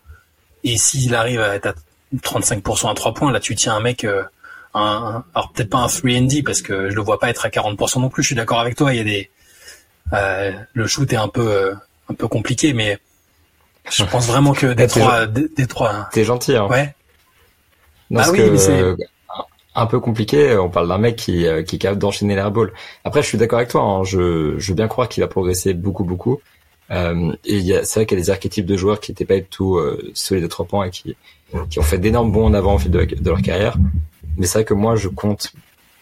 [0.64, 1.74] Et s'il arrive à être à
[2.16, 4.24] 35% à 3 points, là tu tiens un mec, euh,
[4.74, 8.00] un, alors peut-être pas un 3D parce que je le vois pas être à 40%
[8.00, 8.22] non plus.
[8.22, 8.92] Je suis d'accord avec toi.
[8.92, 9.30] Il y a des,
[10.12, 11.74] euh, le shoot est un peu, euh,
[12.08, 12.98] un peu compliqué, mais
[13.90, 15.92] je pense vraiment que des trois, des, trois.
[15.92, 16.08] Hein.
[16.12, 16.56] T'es gentil.
[16.56, 16.66] Hein.
[16.68, 16.94] Ouais.
[18.10, 18.82] bah oui, mais c'est
[19.74, 20.56] un peu compliqué.
[20.56, 22.72] On parle d'un mec qui, qui est capable d'enchaîner l'airball.
[23.04, 23.82] Après, je suis d'accord avec toi.
[23.82, 24.04] Hein.
[24.04, 26.40] Je, je veux bien croire qu'il va progresser beaucoup, beaucoup.
[26.94, 29.44] Euh, et c'est vrai qu'il y a des archétypes de joueurs qui n'étaient pas du
[29.44, 31.16] tout euh, solides à trois points et qui,
[31.68, 33.76] qui ont fait d'énormes bons en avant au fil de, de leur carrière.
[34.37, 35.52] Mais c'est vrai que moi, je compte,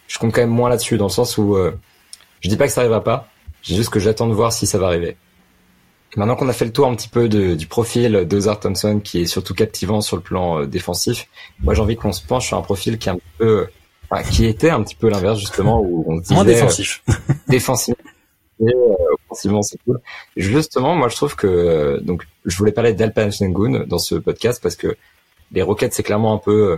[0.07, 1.71] je compte quand même moins là-dessus, dans le sens où euh,
[2.41, 3.29] je dis pas que ça arrivera pas,
[3.61, 5.15] j'ai juste que j'attends de voir si ça va arriver.
[6.15, 9.21] maintenant qu'on a fait le tour un petit peu de, du profil d'Ozar Thompson, qui
[9.21, 11.27] est surtout captivant sur le plan euh, défensif,
[11.59, 13.67] moi j'ai envie qu'on se penche sur un profil qui est un peu,
[14.09, 17.03] enfin, qui était un petit peu l'inverse justement, où on disait moins défensif,
[17.47, 18.09] défensif euh,
[19.25, 19.99] offensivement c'est cool.
[20.37, 24.61] Justement, moi je trouve que euh, donc je voulais parler d'Alpan Sengun dans ce podcast
[24.61, 24.95] parce que
[25.51, 26.77] les Rockets c'est clairement un peu euh,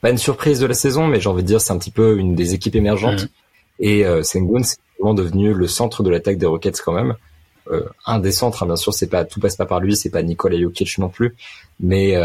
[0.00, 2.18] pas une surprise de la saison, mais j'ai envie de dire c'est un petit peu
[2.18, 3.28] une des équipes émergentes.
[3.78, 7.14] Et euh, Sengun c'est vraiment devenu le centre de l'attaque des Rockets quand même.
[7.70, 10.10] Euh, un des centres, hein, bien sûr, c'est pas tout passe pas par lui, c'est
[10.10, 11.34] pas Nikola Jokic non plus,
[11.80, 12.16] mais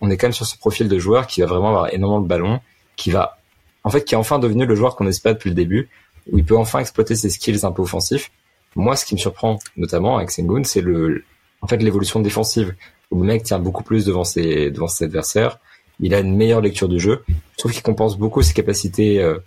[0.00, 2.26] on est quand même sur ce profil de joueur qui va vraiment avoir énormément de
[2.26, 2.60] ballons,
[2.96, 3.38] qui va,
[3.84, 5.88] en fait, qui est enfin devenu le joueur qu'on espère depuis le début,
[6.30, 8.30] où il peut enfin exploiter ses skills un peu offensifs.
[8.76, 11.24] Moi, ce qui me surprend notamment avec Sengun, c'est le,
[11.60, 12.74] en fait, l'évolution défensive.
[13.10, 15.58] Où le mec tient beaucoup plus devant ses, devant ses adversaires.
[16.00, 17.22] Il a une meilleure lecture du jeu.
[17.28, 19.38] Je trouve qu'il compense beaucoup ses capacités euh,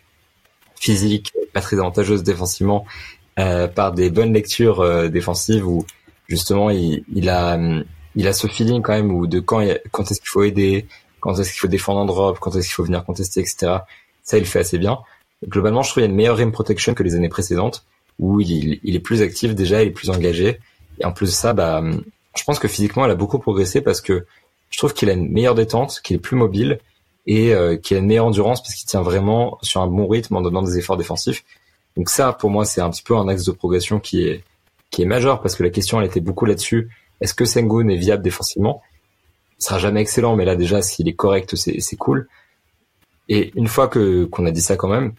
[0.76, 2.86] physiques, pas très avantageuses défensivement,
[3.40, 5.84] euh, par des bonnes lectures euh, défensives où
[6.28, 7.60] justement il, il a,
[8.16, 10.86] il a ce feeling quand même où de quand, quand est-ce qu'il faut aider,
[11.20, 13.78] quand est-ce qu'il faut défendre en drop, quand est-ce qu'il faut venir contester, etc.
[14.22, 15.00] Ça, il fait assez bien
[15.48, 17.86] globalement, je trouve qu'il y a une meilleure rim protection que les années précédentes,
[18.20, 20.60] où il, est plus actif déjà, il est plus engagé.
[21.00, 21.84] Et en plus de ça, bah,
[22.36, 24.26] je pense que physiquement, il a beaucoup progressé parce que
[24.70, 26.80] je trouve qu'il a une meilleure détente, qu'il est plus mobile
[27.28, 30.36] et euh, qu'il a une meilleure endurance parce qu'il tient vraiment sur un bon rythme
[30.36, 31.44] en donnant des efforts défensifs.
[31.98, 34.44] Donc ça, pour moi, c'est un petit peu un axe de progression qui est
[34.92, 36.90] qui est majeur parce que la question, elle était beaucoup là-dessus.
[37.20, 38.82] Est-ce que Sengun est viable défensivement?
[39.60, 42.28] Il sera jamais excellent, mais là déjà, s'il est correct, c'est cool.
[43.28, 45.14] Et une fois que qu'on a dit ça quand même,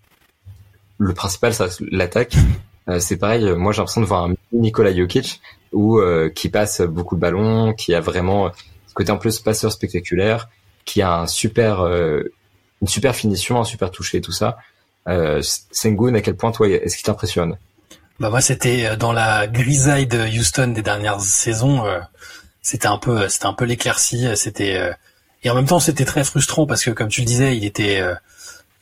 [0.98, 2.37] le principal, ça l'attaque.
[2.88, 3.44] Euh, c'est pareil.
[3.52, 5.40] Moi, j'ai l'impression de voir un Nikola Jokic
[5.72, 8.52] où euh, qui passe beaucoup de ballons, qui a vraiment
[8.87, 10.48] ce côté en plus passeur spectaculaire,
[10.85, 12.22] qui a un super, euh,
[12.80, 14.56] une super finition, un super toucher, tout ça.
[15.09, 17.56] Euh, Sengun, à quel point toi, est-ce qu'il t'impressionne?
[18.18, 21.85] Bah moi, c'était euh, dans la grisaille de Houston des dernières saisons.
[21.85, 22.00] Euh,
[22.62, 24.26] c'était un peu, c'était un peu l'éclaircie.
[24.37, 24.92] C'était
[25.42, 28.02] et en même temps, c'était très frustrant parce que, comme tu le disais, il était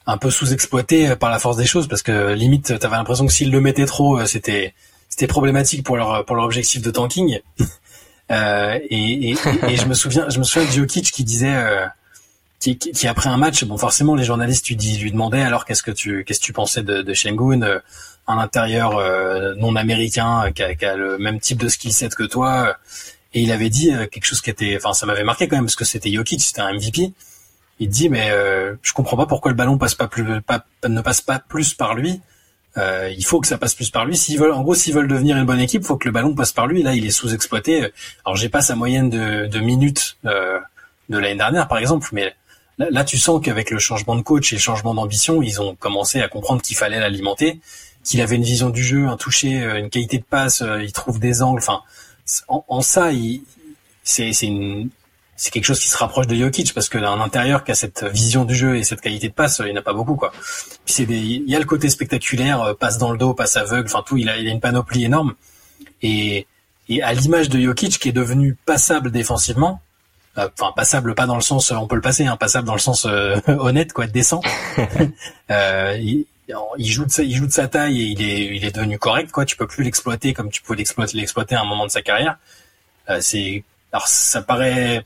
[0.07, 3.51] un peu sous-exploité par la force des choses parce que limite, t'avais l'impression que s'il
[3.51, 4.75] le mettait trop, c'était
[5.09, 7.41] c'était problématique pour leur pour leur objectif de tanking.
[8.31, 9.37] Euh, et, et,
[9.69, 11.87] et, je me souviens, je me souviens de Jokic qui disait, euh,
[12.59, 15.91] qui, qui, après un match, bon forcément les journalistes lui, lui demandaient alors qu'est-ce que
[15.91, 17.81] tu qu'est-ce que tu pensais de, de Shengun, euh,
[18.27, 22.15] un intérieur euh, non américain qui a, qui a, le même type de skill set
[22.15, 22.75] que toi,
[23.35, 25.77] et il avait dit quelque chose qui était, enfin ça m'avait marqué quand même parce
[25.77, 27.13] que c'était Jokic, c'était un MVP.
[27.81, 28.31] Il dit mais
[28.83, 31.95] je comprends pas pourquoi le ballon passe pas plus, pas, ne passe pas plus par
[31.95, 32.21] lui.
[32.77, 34.17] Euh, il faut que ça passe plus par lui.
[34.17, 36.53] S'ils veulent, en gros, s'ils veulent devenir une bonne équipe, faut que le ballon passe
[36.53, 36.83] par lui.
[36.83, 37.91] Là, il est sous-exploité.
[38.25, 40.59] Alors, j'ai pas sa moyenne de, de minutes euh,
[41.09, 42.35] de l'année dernière, par exemple, mais
[42.79, 46.21] là, tu sens qu'avec le changement de coach et le changement d'ambition, ils ont commencé
[46.21, 47.61] à comprendre qu'il fallait l'alimenter,
[48.03, 50.63] qu'il avait une vision du jeu, un toucher, euh, une qualité de passe.
[50.63, 51.61] Euh, il trouve des angles.
[51.61, 51.83] Enfin,
[52.49, 53.11] en, en ça,
[54.03, 54.89] c'est une
[55.37, 58.05] c'est quelque chose qui se rapproche de Jokic parce que un intérieur qui a cette
[58.05, 60.33] vision du jeu et cette qualité de passe, il n'y en a pas beaucoup quoi.
[60.85, 63.57] Puis c'est des, il y a le côté spectaculaire, euh, passe dans le dos, passe
[63.57, 65.35] aveugle, enfin tout, il a, il a une panoplie énorme.
[66.03, 66.47] Et,
[66.89, 69.81] et à l'image de Jokic qui est devenu passable défensivement,
[70.37, 72.81] euh, enfin passable pas dans le sens on peut le passer, hein, passable dans le
[72.81, 74.41] sens euh, honnête quoi, décent.
[75.51, 76.27] euh, il,
[76.79, 78.99] il, joue de sa, il joue de sa taille et il est, il est devenu
[78.99, 79.45] correct quoi.
[79.45, 82.39] Tu peux plus l'exploiter comme tu pouvais l'exploiter, l'exploiter à un moment de sa carrière.
[83.11, 85.05] Euh, c'est alors ça paraît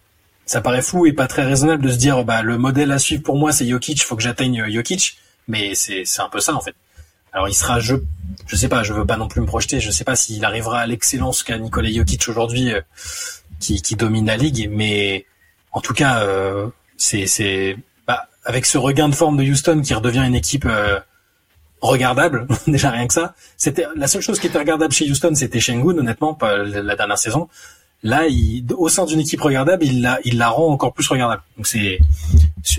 [0.49, 3.23] ça paraît fou et pas très raisonnable de se dire bah le modèle à suivre
[3.23, 6.61] pour moi c'est Jokic, faut que j'atteigne Jokic, mais c'est c'est un peu ça en
[6.61, 6.75] fait.
[7.33, 7.97] Alors il sera je
[8.47, 10.81] je sais pas, je veux pas non plus me projeter, je sais pas s'il arrivera
[10.81, 12.81] à l'excellence qu'a Nikola Jokic aujourd'hui euh,
[13.61, 15.27] qui qui domine la ligue, mais
[15.73, 19.93] en tout cas euh, c'est c'est bah, avec ce regain de forme de Houston qui
[19.93, 20.99] redevient une équipe euh,
[21.83, 23.35] regardable déjà rien que ça.
[23.59, 27.19] C'était la seule chose qui était regardable chez Houston, c'était Shengun honnêtement pas la dernière
[27.19, 27.51] saison.
[28.05, 31.43] Là, il, au sein d'une équipe regardable, il la, il la rend encore plus regardable.
[31.57, 31.99] Donc c'est,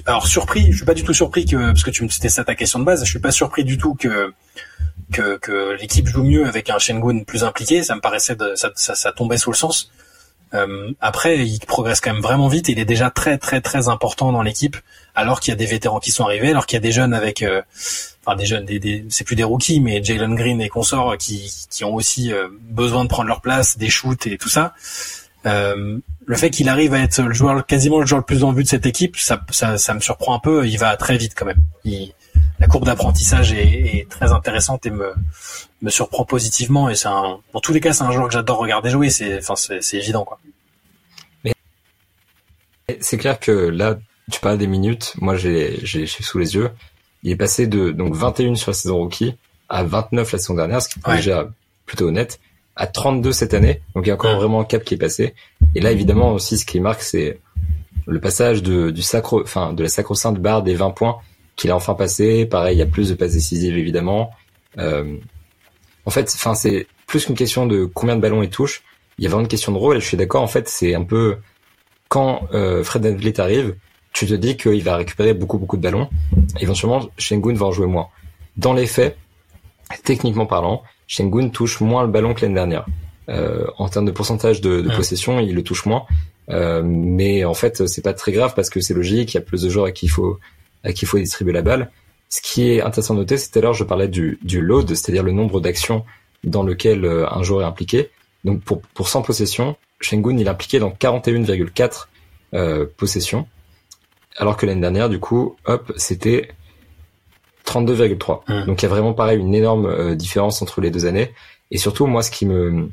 [0.06, 2.46] alors surpris, je suis pas du tout surpris que, parce que tu me c'était ça
[2.46, 4.34] ta question de base, je suis pas surpris du tout que
[5.12, 7.84] que, que l'équipe joue mieux avec un Shengun plus impliqué.
[7.84, 9.92] Ça me paraissait, de, ça, ça, ça, tombait sous le sens.
[10.54, 12.70] Euh, après, il progresse quand même vraiment vite.
[12.70, 14.78] Il est déjà très très très important dans l'équipe,
[15.16, 17.14] alors qu'il y a des vétérans qui sont arrivés, alors qu'il y a des jeunes
[17.14, 17.62] avec, euh,
[18.26, 21.52] enfin des jeunes, des, des c'est plus des rookies, mais Jalen Green et consorts qui,
[21.70, 24.74] qui ont aussi euh, besoin de prendre leur place, des shoots et tout ça.
[25.46, 28.52] Euh, le fait qu'il arrive à être le joueur quasiment le joueur le plus en
[28.52, 30.68] vue de cette équipe, ça, ça, ça me surprend un peu.
[30.68, 31.62] Il va très vite quand même.
[31.86, 32.14] Il,
[32.60, 35.14] la courbe d'apprentissage est, est, très intéressante et me,
[35.82, 36.90] me surprend positivement.
[36.90, 39.10] Et c'est dans tous les cas, c'est un joueur que j'adore regarder jouer.
[39.10, 40.40] C'est, enfin, c'est, évident quoi.
[43.02, 43.98] C'est clair que là,
[44.30, 45.14] tu parles des minutes.
[45.20, 46.70] Moi, j'ai, j'ai, sous les yeux.
[47.24, 49.36] Il est passé de donc 21 sur la saison rookie
[49.68, 51.50] à 29 la saison dernière, ce qui est déjà
[51.86, 52.40] plutôt honnête
[52.76, 53.82] à 32 cette année.
[53.94, 55.36] Donc il y a encore vraiment un cap qui est passé.
[55.76, 57.40] Et là, évidemment, aussi, ce qui marque, c'est
[58.08, 61.20] le passage de, du sacro, enfin, de la sacro-sainte barre des 20 points
[61.56, 62.46] qu'il a enfin passé.
[62.46, 64.32] Pareil, il y a plus de passes décisives, évidemment.
[64.78, 65.18] Euh,
[66.06, 68.82] en fait, enfin, c'est plus qu'une question de combien de ballons il touche.
[69.18, 69.98] Il y a vraiment une question de rôle.
[69.98, 70.42] Et je suis d'accord.
[70.42, 71.38] En fait, c'est un peu
[72.08, 73.76] quand euh, Fred VanVleet arrive,
[74.14, 76.10] tu te dis qu'il va récupérer beaucoup beaucoup de ballons.
[76.60, 78.08] Éventuellement, Shengun va en jouer moins.
[78.58, 79.18] Dans les faits,
[80.04, 82.86] techniquement parlant, Shengun touche moins le ballon que l'année dernière.
[83.30, 86.06] Euh, en termes de pourcentage de, de possession, il le touche moins.
[86.50, 89.34] Euh, mais en fait, c'est pas très grave parce que c'est logique.
[89.34, 90.40] Il y a plus de joueurs à qui il faut
[90.84, 91.92] à qui il faut distribuer la balle.
[92.30, 94.88] Ce qui est intéressant de noter, c'est tout à l'heure je parlais du, du load,
[94.90, 96.06] c'est-à-dire le nombre d'actions
[96.44, 98.10] dans lequel euh, un joueur est impliqué.
[98.46, 102.08] Donc pour pour 100 possessions, Shengun il est impliqué dans 41,4
[102.54, 103.48] euh, possessions,
[104.40, 106.50] alors que l'année dernière, du coup, hop, c'était
[107.66, 108.42] 32,3.
[108.48, 108.66] Mmh.
[108.66, 111.34] Donc il y a vraiment pareil une énorme euh, différence entre les deux années.
[111.72, 112.90] Et surtout moi ce qui me,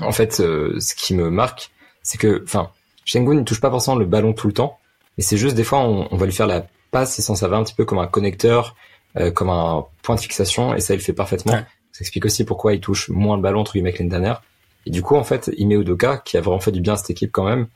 [0.00, 1.70] en fait, euh, ce qui me marque,
[2.02, 2.70] c'est que, enfin,
[3.04, 4.78] Shengun ne touche pas forcément le ballon tout le temps,
[5.16, 7.56] mais c'est juste des fois on, on, va lui faire la passe et ça va
[7.56, 8.76] un petit peu comme un connecteur,
[9.16, 11.54] euh, comme un point de fixation et ça il le fait parfaitement.
[11.92, 14.42] Ça explique aussi pourquoi il touche moins le ballon entre guillemets que l'année dernière.
[14.86, 17.10] Et du coup en fait Ime Udoka qui a vraiment fait du bien à cette
[17.10, 17.66] équipe quand même,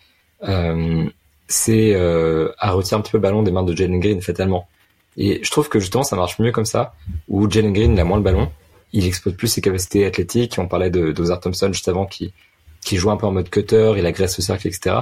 [1.49, 4.69] c'est euh, à retirer un petit peu le ballon des mains de Jalen Green fatalement.
[5.17, 6.95] Et je trouve que justement ça marche mieux comme ça,
[7.29, 8.51] où Jalen Green il a moins le ballon,
[8.93, 10.57] il exploite plus ses capacités athlétiques.
[10.59, 12.33] On parlait de d'Ozar Thompson juste avant qui
[12.83, 14.97] qui joue un peu en mode cutter, il agresse au cercle, etc.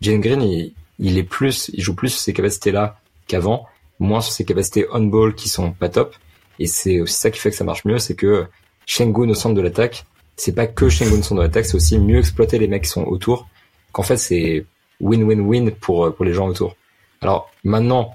[0.00, 3.66] Jalen Green il, il est plus, il joue plus sur ces capacités là qu'avant,
[3.98, 6.14] moins sur ses capacités on ball qui sont pas top.
[6.58, 8.46] Et c'est aussi ça qui fait que ça marche mieux, c'est que
[8.86, 10.04] Shengun au centre de l'attaque,
[10.36, 12.90] c'est pas que Shengun au centre de l'attaque, c'est aussi mieux exploiter les mecs qui
[12.90, 13.48] sont autour.
[13.92, 14.64] Qu'en fait c'est
[15.02, 16.76] win-win-win pour pour les gens autour.
[17.20, 18.14] Alors maintenant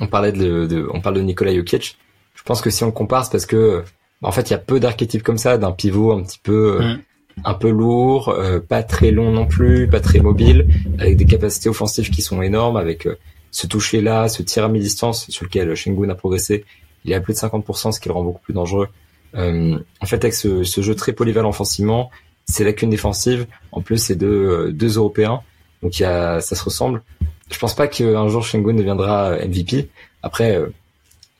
[0.00, 1.96] on parlait de, on parle de Nikola Jokic.
[2.34, 3.82] Je pense que si on compare, c'est parce que
[4.22, 6.98] en fait, il y a peu d'archétypes comme ça, d'un pivot un petit peu, mm.
[7.44, 8.36] un peu lourd,
[8.68, 10.68] pas très long non plus, pas très mobile,
[11.00, 13.08] avec des capacités offensives qui sont énormes, avec
[13.50, 16.64] ce toucher là, ce tir à mi-distance sur lequel Shengun a progressé.
[17.04, 18.88] Il est à plus de 50%, ce qui le rend beaucoup plus dangereux.
[19.34, 22.10] Euh, en fait, avec ce, ce, jeu très polyvalent offensivement,
[22.44, 23.46] c'est lacunes défensive.
[23.72, 25.42] En plus, c'est deux, deux Européens,
[25.82, 27.02] donc y a, ça se ressemble.
[27.50, 29.88] Je pense pas qu'un jour Shengun deviendra MVP.
[30.22, 30.72] Après, euh,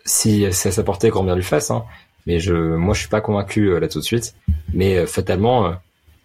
[0.04, 1.70] si c'est à sa portée, grand bien lui fasse.
[1.70, 1.84] Hein.
[2.26, 4.34] Mais je, moi, je suis pas convaincu euh, là tout de suite.
[4.72, 5.74] Mais fatalement,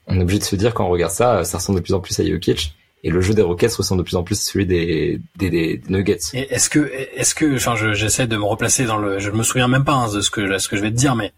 [0.07, 1.99] on est obligé de se dire quand on regarde ça, ça ressemble de plus en
[1.99, 4.65] plus à Jokic et le jeu des Rockets ressemble de plus en plus à celui
[4.65, 6.19] des, des, des, Nuggets.
[6.33, 9.83] Est-ce que, est-ce que, enfin, j'essaie de me replacer dans le, je me souviens même
[9.83, 11.33] pas hein, de ce que, ce que je vais te dire, mais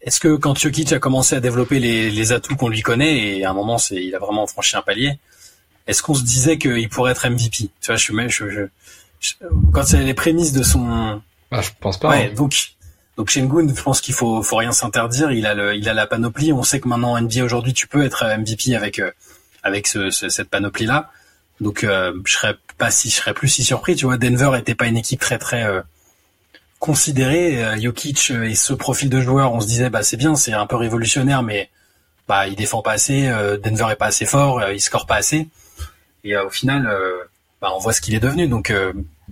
[0.00, 3.44] est-ce que quand Jokic a commencé à développer les, les atouts qu'on lui connaît et
[3.44, 5.18] à un moment c'est, il a vraiment franchi un palier,
[5.86, 8.60] est-ce qu'on se disait qu'il pourrait être MVP Tu vois, je suis, je, je,
[9.20, 9.34] je
[9.72, 11.20] quand c'est les prémices de son,
[11.50, 12.10] ah, je pense pas.
[12.10, 12.34] Ouais, hein.
[12.34, 12.72] donc.
[13.16, 15.32] Donc Shengun, je pense qu'il faut, faut rien s'interdire.
[15.32, 16.52] Il a le, il a la panoplie.
[16.52, 19.10] On sait que maintenant NBA aujourd'hui, tu peux être MVP avec euh,
[19.62, 21.10] avec ce, cette panoplie là.
[21.60, 24.18] Donc euh, je serais pas si je serais plus si surpris, tu vois.
[24.18, 25.80] Denver était pas une équipe très très euh,
[26.78, 27.64] considérée.
[27.64, 30.66] Euh, Jokic et ce profil de joueur, on se disait bah c'est bien, c'est un
[30.66, 31.70] peu révolutionnaire, mais
[32.28, 33.28] bah il défend pas assez.
[33.62, 35.48] Denver est pas assez fort, il score pas assez.
[36.28, 36.90] Et au final,
[37.60, 38.48] bah, on voit ce qu'il est devenu.
[38.48, 38.72] Donc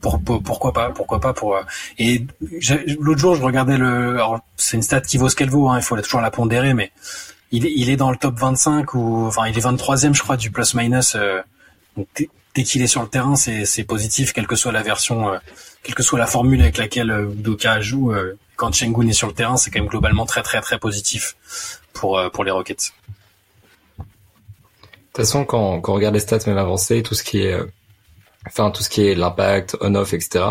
[0.01, 1.59] pour, pourquoi pas, pourquoi pas pour.
[1.99, 2.27] et
[2.99, 4.19] l'autre jour, je regardais le.
[4.57, 5.69] C'est une stat qui vaut ce qu'elle vaut.
[5.69, 6.93] Hein, il faut toujours la pondérer, mais
[7.55, 10.75] il est, dans le top 25 ou enfin il est 23e je crois du plus
[10.75, 11.15] minus.
[11.15, 11.41] Euh,
[12.55, 15.39] dès qu'il est sur le terrain, c'est positif, quelle que soit la version, euh,
[15.83, 18.13] quelle que soit la formule avec laquelle euh, Doka joue.
[18.57, 21.37] quand Shengun est sur le terrain, c'est quand même globalement très très très positif
[21.93, 22.93] pour pour les Rockets.
[25.15, 27.57] De toute façon, quand, quand on regarde les stats même avancées, tout ce qui est,
[28.47, 30.45] enfin tout ce qui est l'impact, on-off, etc.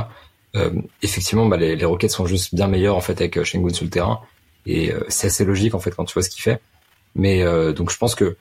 [1.01, 3.89] effectivement, bah, les, les Rockets sont juste bien meilleurs en fait avec Shengun sur le
[3.89, 4.21] terrain,
[4.65, 6.61] et c'est assez logique en fait quand tu vois ce qu'il fait.
[7.15, 8.37] Mais euh, donc je pense que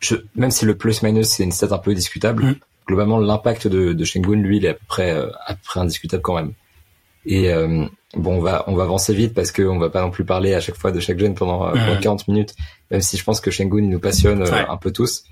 [0.00, 2.54] je, même si le plus-minus c'est une stat un peu discutable, mm.
[2.86, 5.80] globalement l'impact de, de Shengun, lui, il est à peu près, euh, à peu près
[5.80, 6.52] indiscutable quand même.
[7.24, 10.24] Et euh, bon, on va on va avancer vite parce qu'on va pas non plus
[10.24, 12.32] parler à chaque fois de chaque jeune pendant, 40 mm.
[12.32, 12.54] minutes,
[12.90, 15.24] même si je pense que Shengun il nous passionne un peu tous.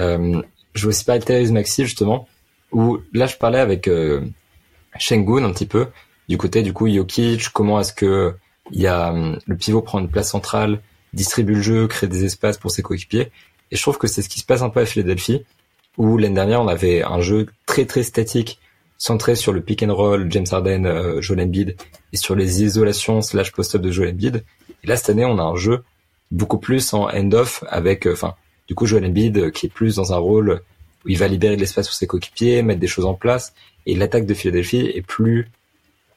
[0.00, 0.42] Euh,
[0.74, 2.28] je aussi parler de Thérèse Maxi justement,
[2.72, 3.88] où là je parlais avec
[4.98, 5.86] Shengun un petit peu
[6.28, 8.34] du côté du coup Jokic, comment est-ce que
[8.70, 9.14] il y a
[9.46, 10.80] le pivot prend une place centrale,
[11.12, 13.30] distribue le jeu, crée des espaces pour ses coéquipiers.
[13.70, 15.44] Et je trouve que c'est ce qui se passe un peu à Philadelphie,
[15.98, 18.58] où l'année dernière on avait un jeu très très statique,
[18.96, 21.76] centré sur le pick and roll, James Harden, euh, Joel Embiid,
[22.12, 24.44] et sur les isolations slash post-up de Joel Embiid.
[24.82, 25.84] Et là cette année on a un jeu
[26.30, 28.34] beaucoup plus en end-off avec, euh, enfin,
[28.68, 30.62] du coup Joel Embiid euh, qui est plus dans un rôle
[31.04, 33.54] où il va libérer de l'espace pour ses coéquipiers, mettre des choses en place,
[33.86, 35.50] et l'attaque de Philadelphie est plus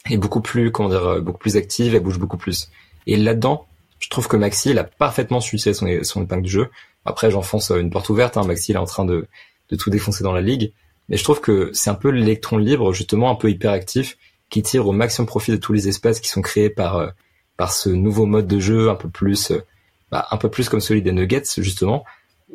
[0.09, 2.69] est beaucoup plus comment dire beaucoup plus active, elle bouge beaucoup plus.
[3.05, 3.65] Et là-dedans,
[3.99, 6.69] je trouve que Maxi, il a parfaitement su son, son épingle du jeu.
[7.05, 8.37] Après, j'enfonce une porte ouverte.
[8.37, 8.43] Hein.
[8.43, 9.27] Maxi, il est en train de,
[9.69, 10.71] de tout défoncer dans la ligue.
[11.09, 14.17] Mais je trouve que c'est un peu l'électron libre, justement un peu hyperactif,
[14.49, 17.09] qui tire au maximum profit de tous les espaces qui sont créés par euh,
[17.55, 19.63] par ce nouveau mode de jeu un peu plus euh,
[20.11, 22.05] bah, un peu plus comme celui des Nuggets justement,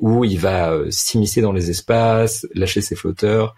[0.00, 3.54] où il va euh, s'immiscer dans les espaces, lâcher ses flotteurs,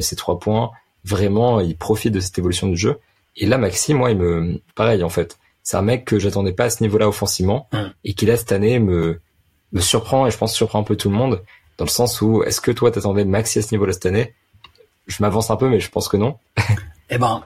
[0.00, 0.70] ses trois points.
[1.04, 3.00] Vraiment, il profite de cette évolution du jeu.
[3.36, 6.64] Et là, Maxi, moi, il me pareil en fait c'est un mec que j'attendais pas
[6.64, 7.68] à ce niveau-là offensivement
[8.04, 9.20] et qui là cette année me
[9.72, 11.42] me surprend et je pense surprend un peu tout le monde
[11.78, 14.34] dans le sens où est-ce que toi t'attendais Maxi à ce niveau-là cette année?
[15.06, 16.38] Je m'avance un peu mais je pense que non.
[17.10, 17.42] eh ben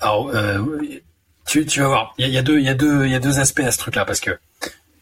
[0.00, 0.60] alors euh,
[1.46, 3.20] tu, tu vas voir, il y a, deux il y a deux il y a
[3.20, 4.36] deux aspects à ce truc-là parce que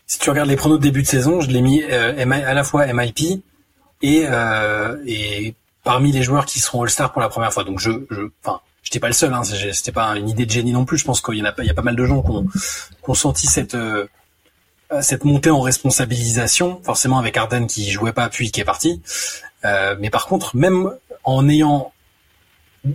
[0.07, 2.65] si tu regardes les pronos de début de saison, je l'ai mis euh, à la
[2.65, 3.43] fois MIP
[4.03, 7.65] et euh, et parmi les joueurs qui seront All-Star pour la première fois.
[7.65, 10.73] Donc je je enfin j'étais pas le seul, hein, c'était pas une idée de génie
[10.73, 10.99] non plus.
[10.99, 13.15] Je pense qu'il y en a pas, il y pas mal de gens qui ont,
[13.15, 14.07] senti cette euh,
[15.01, 19.03] cette montée en responsabilisation, forcément avec Arden qui jouait pas puis qui est parti.
[19.99, 20.93] Mais par contre, même
[21.25, 21.93] en ayant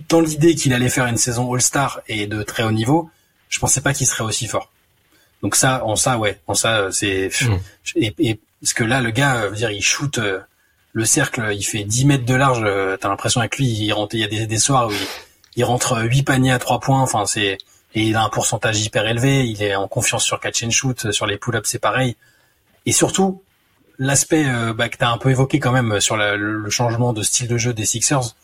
[0.08, 3.10] dans l'idée qu'il allait faire une saison All-Star et de très haut niveau,
[3.50, 4.72] je pensais pas qu'il serait aussi fort.
[5.42, 7.56] Donc ça, en ça, ouais, en ça, c'est mmh.
[7.96, 10.38] et, et, parce que là, le gars, veut dire, il shoot euh,
[10.92, 12.64] le cercle, il fait 10 mètres de large.
[13.00, 14.98] T'as l'impression avec lui, il rentre, il y a des, des soirs où il,
[15.56, 17.00] il rentre 8 paniers à 3 points.
[17.00, 17.58] Enfin, c'est
[17.94, 19.46] et il a un pourcentage hyper élevé.
[19.46, 22.16] Il est en confiance sur catch and shoot, sur les pull-ups, c'est pareil.
[22.86, 23.42] Et surtout,
[23.98, 27.22] l'aspect euh, bah, que tu as un peu évoqué quand même sur le changement de
[27.22, 28.34] style de jeu des Sixers.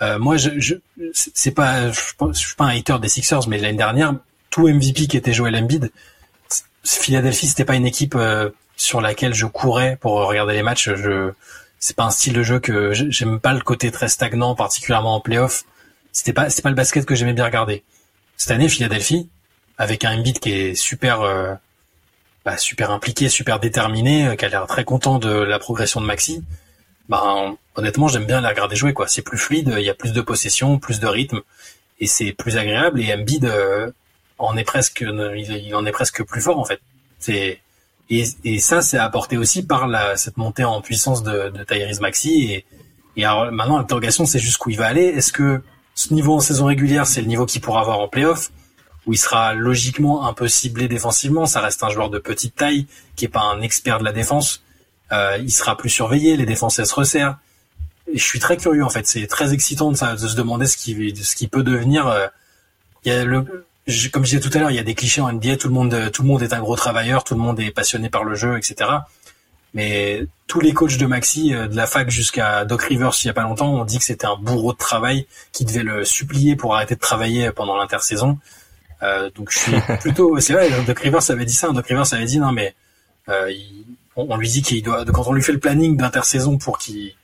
[0.00, 0.74] Euh, moi, je, je
[1.12, 2.00] c'est pas, je,
[2.32, 4.14] suis pas un hater des Sixers, mais l'année dernière,
[4.50, 5.92] tout MVP qui était Joel Embiid,
[6.84, 10.90] Philadelphie, c'était pas une équipe euh, sur laquelle je courais pour regarder les matchs.
[10.94, 11.32] Je,
[11.78, 15.20] c'est pas un style de jeu que j'aime pas le côté très stagnant, particulièrement en
[15.20, 15.64] playoff
[16.12, 17.82] c'était pas c'est pas le basket que j'aimais bien regarder.
[18.36, 19.28] Cette année, Philadelphie,
[19.78, 21.54] avec un Embiid qui est super euh,
[22.44, 26.06] bah, super impliqué, super déterminé, euh, qui a l'air très content de la progression de
[26.06, 26.44] Maxi.
[27.08, 29.08] Bah, honnêtement, j'aime bien la regarder jouer quoi.
[29.08, 31.40] C'est plus fluide, il y a plus de possession, plus de rythme
[31.98, 33.00] et c'est plus agréable.
[33.00, 33.90] Et Embiid euh,
[34.42, 36.80] en est presque, il, en est presque plus fort en fait.
[37.18, 37.60] C'est
[38.10, 42.00] et, et ça, c'est apporté aussi par la, cette montée en puissance de, de Tyrese
[42.00, 42.52] Maxi.
[42.52, 42.66] Et,
[43.16, 45.04] et alors, maintenant, l'interrogation, c'est jusqu'où il va aller.
[45.04, 45.62] Est-ce que
[45.94, 48.50] ce niveau en saison régulière, c'est le niveau qu'il pourra avoir en playoff,
[49.06, 51.46] où il sera logiquement un peu ciblé défensivement?
[51.46, 52.86] Ça reste un joueur de petite taille
[53.16, 54.62] qui est pas un expert de la défense.
[55.12, 57.38] Euh, il sera plus surveillé, les défenses se resserrent.
[58.12, 59.06] Je suis très curieux en fait.
[59.06, 62.08] C'est très excitant de, de se demander ce qui, ce qui peut devenir.
[62.08, 62.26] Euh,
[63.04, 63.66] il y a le,
[64.12, 65.56] comme je disais tout à l'heure, il y a des clichés en NBA.
[65.56, 68.08] Tout le monde, tout le monde est un gros travailleur, tout le monde est passionné
[68.08, 68.90] par le jeu, etc.
[69.74, 73.30] Mais tous les coachs de Maxi, euh, de la fac jusqu'à Doc Rivers il y
[73.30, 76.56] a pas longtemps, ont dit que c'était un bourreau de travail qui devait le supplier
[76.56, 78.38] pour arrêter de travailler pendant l'intersaison.
[79.02, 81.70] Euh, donc je suis plutôt, c'est vrai, Doc Rivers avait dit ça.
[81.70, 82.74] Doc Rivers avait dit non mais
[83.28, 83.50] euh,
[84.16, 87.14] on, lui dit qu'il doit, quand on lui fait le planning d'intersaison pour qu'il,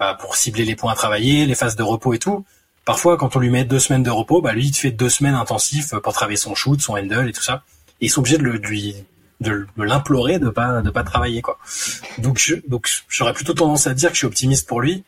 [0.00, 2.44] bah, pour cibler les points à travailler, les phases de repos et tout.
[2.84, 5.08] Parfois, quand on lui met deux semaines de repos, bah lui, il te fait deux
[5.08, 7.62] semaines intensifs pour travailler son shoot, son handle et tout ça.
[8.00, 8.96] Et ils sont obligés de, le, lui
[9.40, 11.58] de, l'implorer de pas de pas travailler quoi.
[12.18, 15.04] Donc je, donc j'aurais plutôt tendance à dire que je suis optimiste pour lui.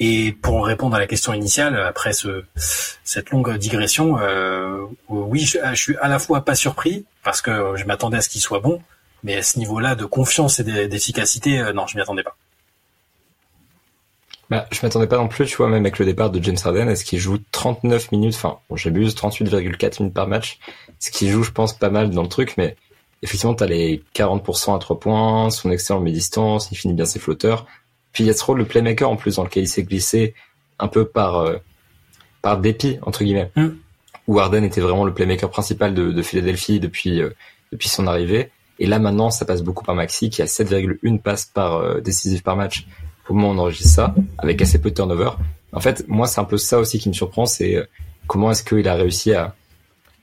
[0.00, 5.58] Et pour répondre à la question initiale, après ce, cette longue digression, euh, oui, je,
[5.70, 8.58] je, suis à la fois pas surpris parce que je m'attendais à ce qu'il soit
[8.58, 8.82] bon,
[9.22, 12.36] mais à ce niveau-là de confiance et d'efficacité, euh, non, je m'y attendais pas.
[14.52, 16.86] Bah, je m'attendais pas non plus, tu vois, même avec le départ de James Harden,
[16.86, 20.58] est-ce qu'il joue 39 minutes, enfin, bon, j'abuse, 38,4 minutes par match,
[20.98, 22.76] ce qui joue, je pense, pas mal dans le truc, mais
[23.22, 27.18] effectivement, tu as les 40% à 3 points, son excellent mi-distance, il finit bien ses
[27.18, 27.64] flotteurs.
[28.12, 30.34] Puis il y a ce rôle de playmaker en plus dans lequel il s'est glissé
[30.78, 31.56] un peu par euh,
[32.42, 33.50] par dépit entre guillemets.
[33.56, 33.68] Mm.
[34.28, 37.30] Où Harden était vraiment le playmaker principal de, de Philadelphie depuis euh,
[37.72, 38.50] depuis son arrivée.
[38.78, 42.42] Et là maintenant, ça passe beaucoup par Maxi qui a 7,1 passes par euh, décisive
[42.42, 42.86] par match
[43.28, 45.30] où on enregistre ça, avec assez peu de turnover.
[45.72, 47.84] En fait, moi c'est un peu ça aussi qui me surprend, c'est euh,
[48.26, 49.54] comment est-ce qu'il a réussi à,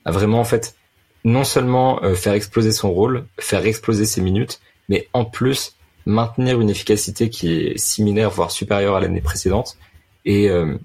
[0.04, 0.76] à vraiment en fait
[1.24, 5.76] non seulement euh, faire exploser son rôle, faire exploser ses minutes, mais en plus
[6.06, 9.76] maintenir une efficacité qui est similaire, voire supérieure à l'année précédente.
[10.24, 10.76] Et euh,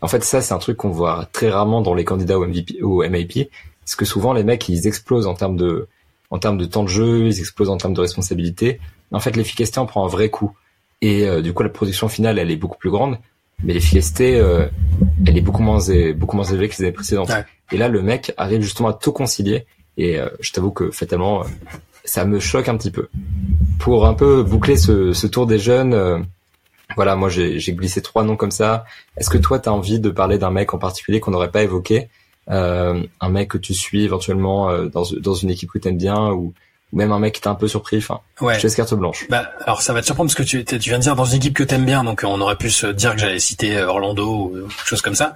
[0.00, 2.82] en fait, ça, c'est un truc qu'on voit très rarement dans les candidats au MVP,
[2.82, 3.50] au MIP,
[3.84, 5.88] parce que souvent les mecs, ils explosent en termes de,
[6.30, 8.80] en termes de temps de jeu, ils explosent en termes de responsabilité.
[9.12, 10.52] En fait, l'efficacité en prend un vrai coup.
[11.00, 13.18] Et euh, du coup, la production finale, elle est beaucoup plus grande,
[13.64, 14.34] mais l'efficacité,
[15.26, 15.80] elle est beaucoup moins,
[16.16, 17.30] beaucoup moins élevée que les années précédentes.
[17.72, 19.66] Et là, le mec arrive justement à tout concilier.
[19.96, 21.44] Et euh, je t'avoue que fatalement, euh,
[22.04, 23.08] ça me choque un petit peu.
[23.78, 26.18] Pour un peu boucler ce, ce tour des jeunes, euh,
[26.96, 28.84] voilà, moi j'ai glissé trois noms comme ça.
[29.16, 31.62] Est-ce que toi, tu as envie de parler d'un mec en particulier qu'on n'aurait pas
[31.62, 32.08] évoqué?
[32.48, 36.52] Un mec que tu suis éventuellement dans, dans une équipe que tu aimes bien ou
[36.92, 37.98] ou même un mec qui t'a un peu surpris.
[37.98, 38.58] Enfin, ouais.
[38.58, 39.26] je laisse carte blanche.
[39.28, 41.36] Bah, alors ça va te surprendre parce que tu, tu viens de dire dans une
[41.36, 44.26] équipe que t'aimes bien, donc on aurait pu se dire que j'allais citer euh, Orlando
[44.26, 45.34] ou quelque chose comme ça.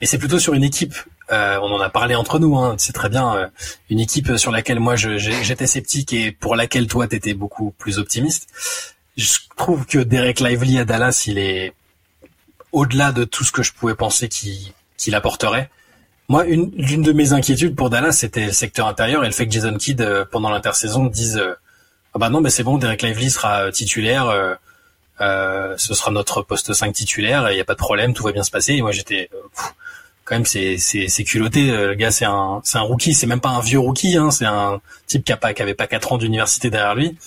[0.00, 0.94] Et c'est plutôt sur une équipe.
[1.32, 3.34] Euh, on en a parlé entre nous, hein, c'est très bien.
[3.34, 3.46] Euh,
[3.90, 8.48] une équipe sur laquelle moi j'étais sceptique et pour laquelle toi t'étais beaucoup plus optimiste.
[9.16, 11.72] Je trouve que Derek Lively à Dallas, il est
[12.72, 15.70] au-delà de tout ce que je pouvais penser qu'il apporterait.
[16.28, 19.46] Moi, une, l'une de mes inquiétudes pour Dallas, c'était le secteur intérieur et le fait
[19.46, 21.54] que Jason Kidd, euh, pendant l'intersaison, dise euh,
[22.14, 24.56] ah bah non, mais c'est bon, Derek Lively sera euh, titulaire,
[25.20, 28.32] euh, ce sera notre poste 5 titulaire, il n'y a pas de problème, tout va
[28.32, 28.74] bien se passer.
[28.74, 29.28] Et moi, j'étais
[30.24, 31.66] quand même, c'est, c'est, c'est culotté.
[31.66, 34.46] Le gars, c'est un, c'est un rookie, c'est même pas un vieux rookie, hein, c'est
[34.46, 37.18] un type qui, a pas, qui avait pas 4 ans d'université derrière lui,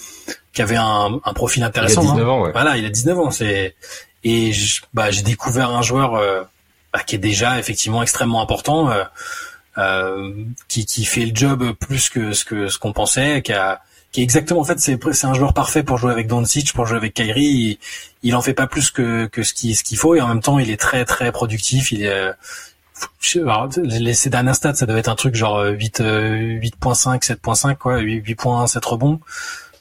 [0.53, 2.01] qui avait un, un profil intéressant.
[2.01, 2.31] Il a 19 hein.
[2.31, 2.51] ans, ouais.
[2.53, 3.31] Voilà, il a 19 ans.
[3.31, 3.75] C'est
[4.23, 4.51] et
[4.93, 6.47] bah, j'ai découvert un joueur
[6.93, 9.03] bah, qui est déjà effectivement extrêmement important, euh,
[9.77, 10.33] euh,
[10.67, 13.81] qui, qui fait le job plus que ce que ce qu'on pensait, qui a
[14.11, 16.85] qui est exactement en fait c'est c'est un joueur parfait pour jouer avec Doncic, pour
[16.85, 17.43] jouer avec Kyrie.
[17.43, 17.77] Il,
[18.23, 20.41] il en fait pas plus que que ce qui ce qu'il faut et en même
[20.41, 21.91] temps il est très très productif.
[21.91, 22.31] Il est
[23.35, 27.99] alors, les, ces dernières stats, ça devait être un truc genre 8, 8.5, 7.5, quoi,
[27.99, 29.19] 8, points, 7 rebonds.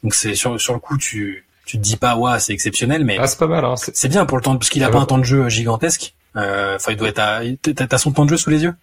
[0.02, 3.18] Donc c'est sur, sur le coup, tu, tu te dis pas, ouais, c'est exceptionnel, mais.
[3.18, 3.74] Ah, c'est pas mal, hein.
[3.76, 6.14] C'est bien pour le temps, parce qu'il a pas un temps de jeu gigantesque.
[6.37, 7.41] Euh, enfin, il doit être à.
[7.62, 8.74] T'as son temps de jeu sous les yeux?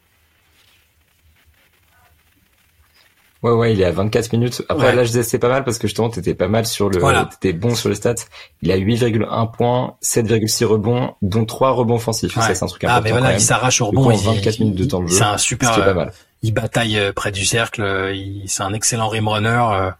[3.44, 4.64] Ouais, ouais, il est à 24 minutes.
[4.70, 6.98] Après, là, je disais c'est pas mal parce que justement, t'étais pas mal sur le,
[6.98, 7.26] voilà.
[7.26, 8.16] t'étais bon sur les stats.
[8.62, 12.34] Il a 8,1 points, 7,6 rebonds, dont 3 rebonds offensifs.
[12.34, 13.02] Ça, c'est un truc important.
[13.02, 14.16] Ah, mais voilà, il s'arrache au rebond.
[14.16, 15.18] 24 minutes de temps de jeu.
[15.18, 16.14] C'est un super, pas mal.
[16.42, 17.82] il bataille euh, près du cercle.
[17.82, 19.66] Euh, c'est un excellent rim runner.
[19.74, 19.92] Euh,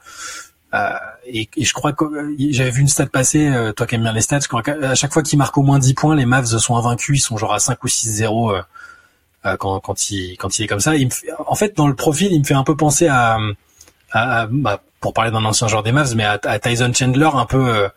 [1.26, 2.06] et, et, je crois que
[2.52, 4.96] j'avais vu une stat passer, euh, toi qui aimes bien les stats, je crois qu'à
[4.96, 7.54] chaque fois qu'il marque au moins 10 points, les Mavs sont invaincus, ils sont genre
[7.54, 8.64] à 5 ou 6-0.
[9.46, 10.96] Euh, quand quand il quand il est comme ça.
[10.96, 11.12] Il me
[11.46, 13.38] en fait, dans le profil, il me fait un peu penser à,
[14.12, 17.46] à, bah, pour parler d'un ancien joueur des Mavs, mais à, à Tyson Chandler, un
[17.46, 17.90] peu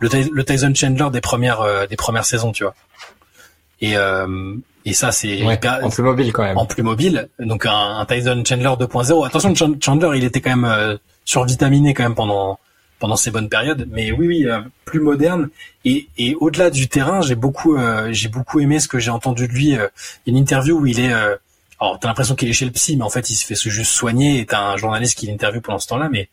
[0.00, 2.74] le, le Tyson Chandler des premières des premières saisons, tu vois.
[3.80, 3.96] Et
[4.88, 6.56] et ça, c'est en plus mobile quand même.
[6.56, 7.28] En plus mobile.
[7.38, 9.26] Donc un, un Tyson Chandler 2.0.
[9.26, 10.96] Attention, Chandler, il était quand même euh,
[11.28, 12.58] survitaminé quand même pendant
[12.98, 13.86] pendant ces bonnes périodes.
[13.92, 15.50] Mais oui, oui, euh, plus moderne.
[15.84, 19.46] Et, et au-delà du terrain, j'ai beaucoup euh, j'ai beaucoup aimé ce que j'ai entendu
[19.46, 19.76] de lui.
[20.26, 21.12] une interview où il est
[21.80, 23.92] alors t'as l'impression qu'il est chez le psy, mais en fait il se fait juste
[23.92, 24.40] soigner.
[24.40, 26.28] Et t'as un journaliste qui l'interviewe pendant ce temps-là, mais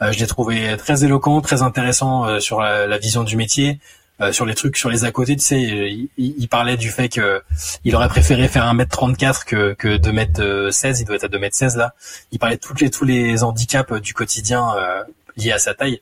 [0.00, 3.78] je l'ai trouvé très éloquent, très intéressant sur la, la, vision du métier.
[4.22, 7.08] Euh, sur les trucs sur les à côté, tu sais, il, il, parlait du fait
[7.08, 7.42] que
[7.84, 11.94] il aurait préféré faire 1m34 que que 2m16, il doit être à 2m16 là.
[12.30, 15.02] Il parlait de toutes les tous les handicaps du quotidien euh,
[15.36, 16.00] liés à sa taille.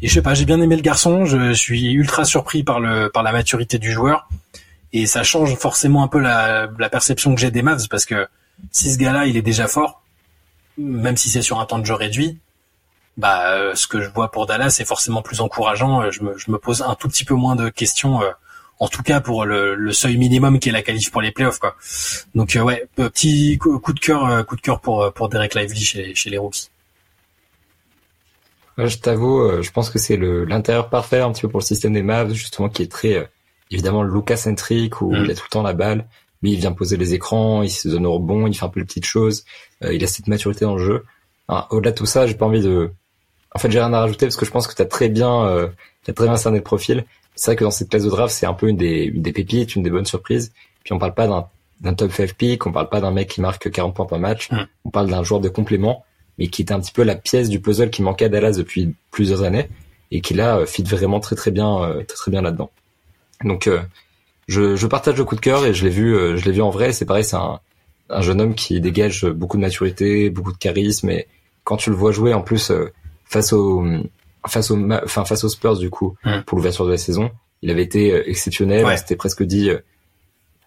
[0.00, 3.08] Et je sais pas, j'ai bien aimé le garçon, je, suis ultra surpris par le
[3.08, 4.28] par la maturité du joueur
[4.92, 8.28] et ça change forcément un peu la, la perception que j'ai des Mavs parce que
[8.70, 10.02] si ce gars-là, il est déjà fort,
[10.78, 12.38] même si c'est sur un temps de jeu réduit,
[13.16, 16.02] bah euh, ce que je vois pour Dallas c'est forcément plus encourageant.
[16.02, 18.30] Euh, je me, je me pose un tout petit peu moins de questions, euh,
[18.78, 21.58] en tout cas pour le, le, seuil minimum qui est la qualif pour les playoffs
[21.58, 21.76] quoi.
[22.34, 26.30] Donc ouais, petit coup, de cœur, coup de cœur pour pour Derek Lively chez, chez
[26.30, 26.68] les rookies.
[28.76, 32.02] je t'avoue, je pense que c'est l'intérieur parfait un petit peu pour le système des
[32.02, 33.30] Mavs justement qui est très
[33.70, 35.24] évidemment Lucas centric où mm.
[35.24, 36.06] il a tout le temps la balle.
[36.42, 38.80] Lui, il vient poser les écrans, il se donne au rebond, il fait un peu
[38.80, 39.46] les petites choses.
[39.80, 41.04] il a cette maturité dans le jeu.
[41.70, 42.92] Au-delà de tout ça, j'ai pas envie de
[43.56, 45.46] en fait, j'ai rien à rajouter parce que je pense que tu as très bien,
[45.46, 45.68] euh,
[46.06, 47.06] as très bien cerné le profil.
[47.34, 49.32] C'est vrai que dans cette classe de draft, c'est un peu une des, une des
[49.32, 50.52] pépites, une des bonnes surprises.
[50.84, 51.46] Puis on parle pas d'un,
[51.80, 54.50] d'un top 5 pick, on parle pas d'un mec qui marque 40 points par match.
[54.84, 56.04] On parle d'un joueur de complément,
[56.36, 58.94] mais qui était un petit peu la pièce du puzzle qui manquait à Dallas depuis
[59.10, 59.70] plusieurs années
[60.10, 62.70] et qui là euh, fit vraiment très très bien, euh, très très bien là-dedans.
[63.42, 63.80] Donc euh,
[64.48, 66.70] je, je partage le coup de cœur et je l'ai vu, je l'ai vu en
[66.70, 66.92] vrai.
[66.92, 67.58] C'est pareil, c'est un,
[68.10, 71.26] un jeune homme qui dégage beaucoup de maturité, beaucoup de charisme et
[71.64, 72.70] quand tu le vois jouer en plus
[73.26, 73.84] face au
[74.48, 76.42] face au enfin face aux Spurs du coup hmm.
[76.46, 77.30] pour l'ouverture de la saison
[77.62, 78.94] il avait été euh, exceptionnel ouais.
[78.94, 79.78] on s'était presque dit euh,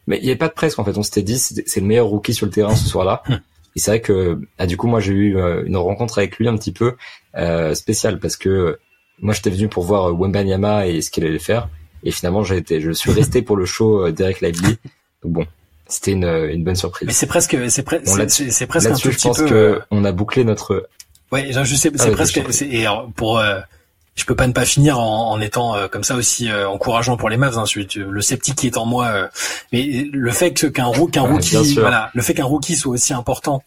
[0.07, 2.07] mais il n'y avait pas de presque en fait on s'était dit c'est le meilleur
[2.07, 3.33] rookie sur le terrain ce soir-là hmm.
[3.75, 6.47] et c'est vrai que ah, du coup moi j'ai eu euh, une rencontre avec lui
[6.47, 6.95] un petit peu
[7.35, 8.79] euh, spéciale parce que
[9.19, 11.69] moi j'étais venu pour voir Wembanyama et ce qu'il allait faire
[12.03, 14.77] et finalement j'ai été je suis resté pour le show d'Eric Lively
[15.23, 15.45] donc bon
[15.87, 19.17] c'était une, une bonne surprise mais c'est presque c'est presque c'est presque un tout je
[19.17, 20.87] pense que on a bouclé notre
[21.31, 22.41] Ouais, je sais, c'est ah, presque.
[22.61, 23.59] Et pour, euh,
[24.15, 27.17] je peux pas ne pas finir en, en étant euh, comme ça aussi euh, encourageant
[27.17, 27.57] pour les Mavs.
[27.57, 27.65] Hein,
[27.95, 29.29] le sceptique qui est en moi,
[29.71, 33.63] mais le fait qu'un qu'un rookie, voilà, le fait qu'un rookie soit aussi important.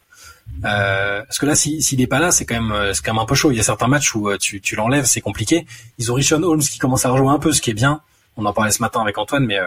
[0.61, 3.25] parce que là, s'il si, est pas là, c'est quand même, c'est quand même un
[3.25, 3.51] peu chaud.
[3.51, 5.65] Il y a certains matchs où tu, tu l'enlèves, c'est compliqué.
[5.99, 8.01] Ils ont Richon Holmes qui commence à rejouer un peu, ce qui est bien.
[8.35, 9.59] On en parlait ce matin avec Antoine, mais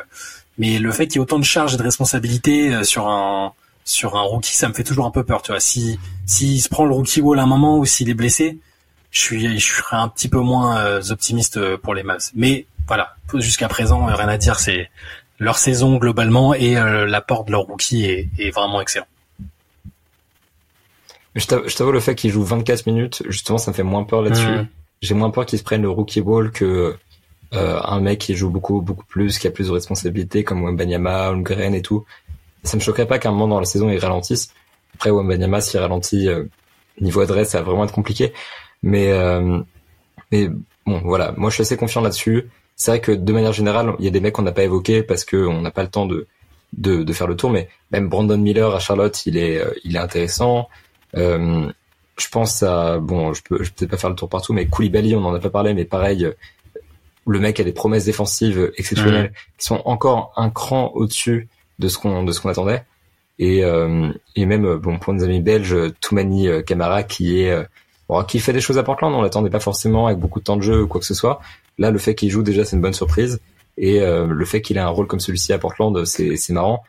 [0.58, 3.52] mais le fait qu'il y ait autant de charges et de responsabilités sur un
[3.86, 5.60] sur un rookie, ça me fait toujours un peu peur, tu vois.
[5.60, 8.58] Si s'il se prend le rookie wall à un moment ou s'il est blessé,
[9.12, 12.30] je suis je serais un petit peu moins euh, optimiste euh, pour les Mavs.
[12.34, 14.90] Mais voilà, jusqu'à présent, euh, rien à dire, c'est
[15.38, 19.06] leur saison globalement et l'apport de leur rookie est, est vraiment excellent.
[21.34, 24.46] Je t'avoue, le fait qu'il joue 24 minutes, justement, ça me fait moins peur là-dessus.
[24.46, 24.68] Mmh.
[25.02, 26.96] J'ai moins peur qu'il se prenne le rookie ball que
[27.54, 31.28] euh, un mec qui joue beaucoup beaucoup plus, qui a plus de responsabilités comme Wembanyama,
[31.28, 32.04] Holmgren et tout
[32.62, 34.50] ça me choquerait pas qu'à un moment dans la saison il ralentisse.
[34.94, 36.44] Après Wembanyama s'il ralentit euh,
[37.00, 38.32] niveau adresse ça va vraiment être compliqué.
[38.82, 39.60] Mais euh,
[40.32, 40.48] mais
[40.86, 42.48] bon voilà, moi je suis assez confiant là-dessus.
[42.76, 45.02] C'est vrai que de manière générale il y a des mecs qu'on n'a pas évoqués
[45.02, 46.26] parce que on n'a pas le temps de,
[46.76, 47.50] de, de faire le tour.
[47.50, 50.68] Mais même Brandon Miller à Charlotte il est euh, il est intéressant.
[51.16, 51.70] Euh,
[52.18, 54.66] je pense à bon je peux je peux peut-être pas faire le tour partout mais
[54.66, 56.30] Koulibaly on en a pas parlé mais pareil
[57.26, 61.48] le mec a des promesses défensives exceptionnelles qui sont encore un cran au-dessus
[61.78, 62.84] de ce qu'on de ce qu'on attendait.
[63.38, 67.64] Et, euh, et même bon pour nos amis belges, Toumani euh, Camara qui est euh,
[68.08, 70.56] bon, qui fait des choses à Portland, on l'attendait pas forcément avec beaucoup de temps
[70.56, 71.40] de jeu ou quoi que ce soit.
[71.78, 73.40] Là, le fait qu'il joue déjà, c'est une bonne surprise.
[73.78, 76.82] Et le fait qu'il ait un rôle comme celui-ci à Portland, c'est c'est marrant.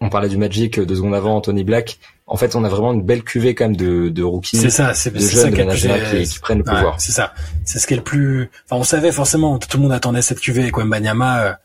[0.00, 1.98] On parlait du Magic deux secondes avant, Anthony Black.
[2.26, 4.94] En fait, on a vraiment une belle cuvée quand même de, de rookies, c'est ça,
[4.94, 6.98] c'est, de jeunes, qui, qui, prennent le pouvoir.
[6.98, 7.34] c'est ça.
[7.66, 8.48] C'est ce qui est le plus.
[8.64, 11.58] Enfin, on savait forcément, tout le monde attendait cette cuvée avec Wembanyama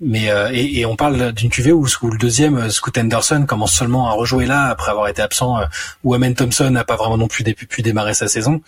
[0.00, 3.44] mais euh, et, et, on parle d'une cuvée où, où, le deuxième euh, Scoot Henderson
[3.46, 5.64] commence seulement à rejouer là après avoir été absent euh,
[6.04, 8.60] où Amen Thompson n'a pas vraiment non plus pu démarrer sa saison.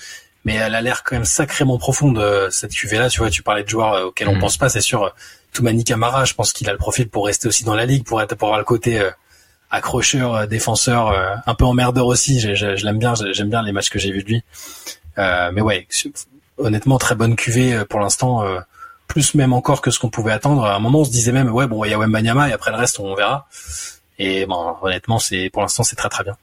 [0.44, 3.62] Mais elle a l'air quand même sacrément profonde cette cuvée là tu vois tu parlais
[3.62, 4.40] de joueurs auxquels on mm.
[4.40, 5.14] pense pas c'est sûr
[5.52, 8.22] Toumani Camara je pense qu'il a le profil pour rester aussi dans la ligue pour
[8.22, 9.06] être pour avoir le côté
[9.70, 11.12] accrocheur défenseur
[11.46, 12.40] un peu emmerdeur aussi.
[12.40, 14.42] Je, je, je l'aime bien j'aime bien les matchs que j'ai vus de lui.
[15.18, 15.86] Mais ouais
[16.56, 18.42] honnêtement très bonne cuvée pour l'instant
[19.10, 20.64] plus même encore que ce qu'on pouvait attendre.
[20.64, 22.76] À un moment, on se disait même, ouais, bon, il y a et après le
[22.76, 23.48] reste, on verra.
[24.20, 26.36] Et bon, honnêtement, c'est pour l'instant, c'est très très bien.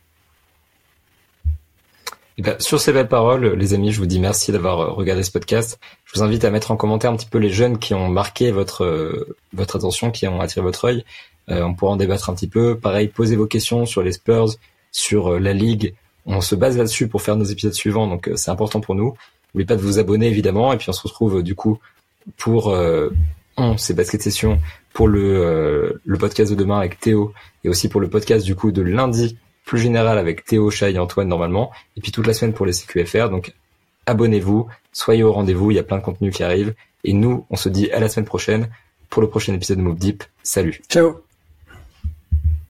[2.38, 5.24] Eh ben, sur ces belles paroles, les amis, je vous dis merci d'avoir euh, regardé
[5.24, 5.80] ce podcast.
[6.04, 8.52] Je vous invite à mettre en commentaire un petit peu les jeunes qui ont marqué
[8.52, 11.06] votre euh, votre attention, qui ont attiré votre œil.
[11.50, 12.78] Euh, on pourra en débattre un petit peu.
[12.78, 14.50] Pareil, posez vos questions sur les Spurs,
[14.92, 15.96] sur la ligue.
[16.26, 19.16] On se base là-dessus pour faire nos épisodes suivants, donc c'est important pour nous.
[19.54, 21.80] N'oubliez pas de vous abonner évidemment, et puis on se retrouve du coup
[22.36, 23.10] pour euh,
[23.78, 24.60] ces basket sessions,
[24.94, 28.72] pour le le podcast de demain avec Théo, et aussi pour le podcast du coup
[28.72, 32.54] de lundi plus général avec Théo, Chai et Antoine normalement, et puis toute la semaine
[32.54, 33.30] pour les CQFR.
[33.30, 33.54] Donc
[34.08, 36.74] abonnez-vous, soyez au rendez-vous, il y a plein de contenus qui arrivent.
[37.04, 38.70] Et nous, on se dit à la semaine prochaine
[39.10, 40.24] pour le prochain épisode de Move Deep.
[40.42, 40.82] Salut.
[40.90, 41.27] Ciao.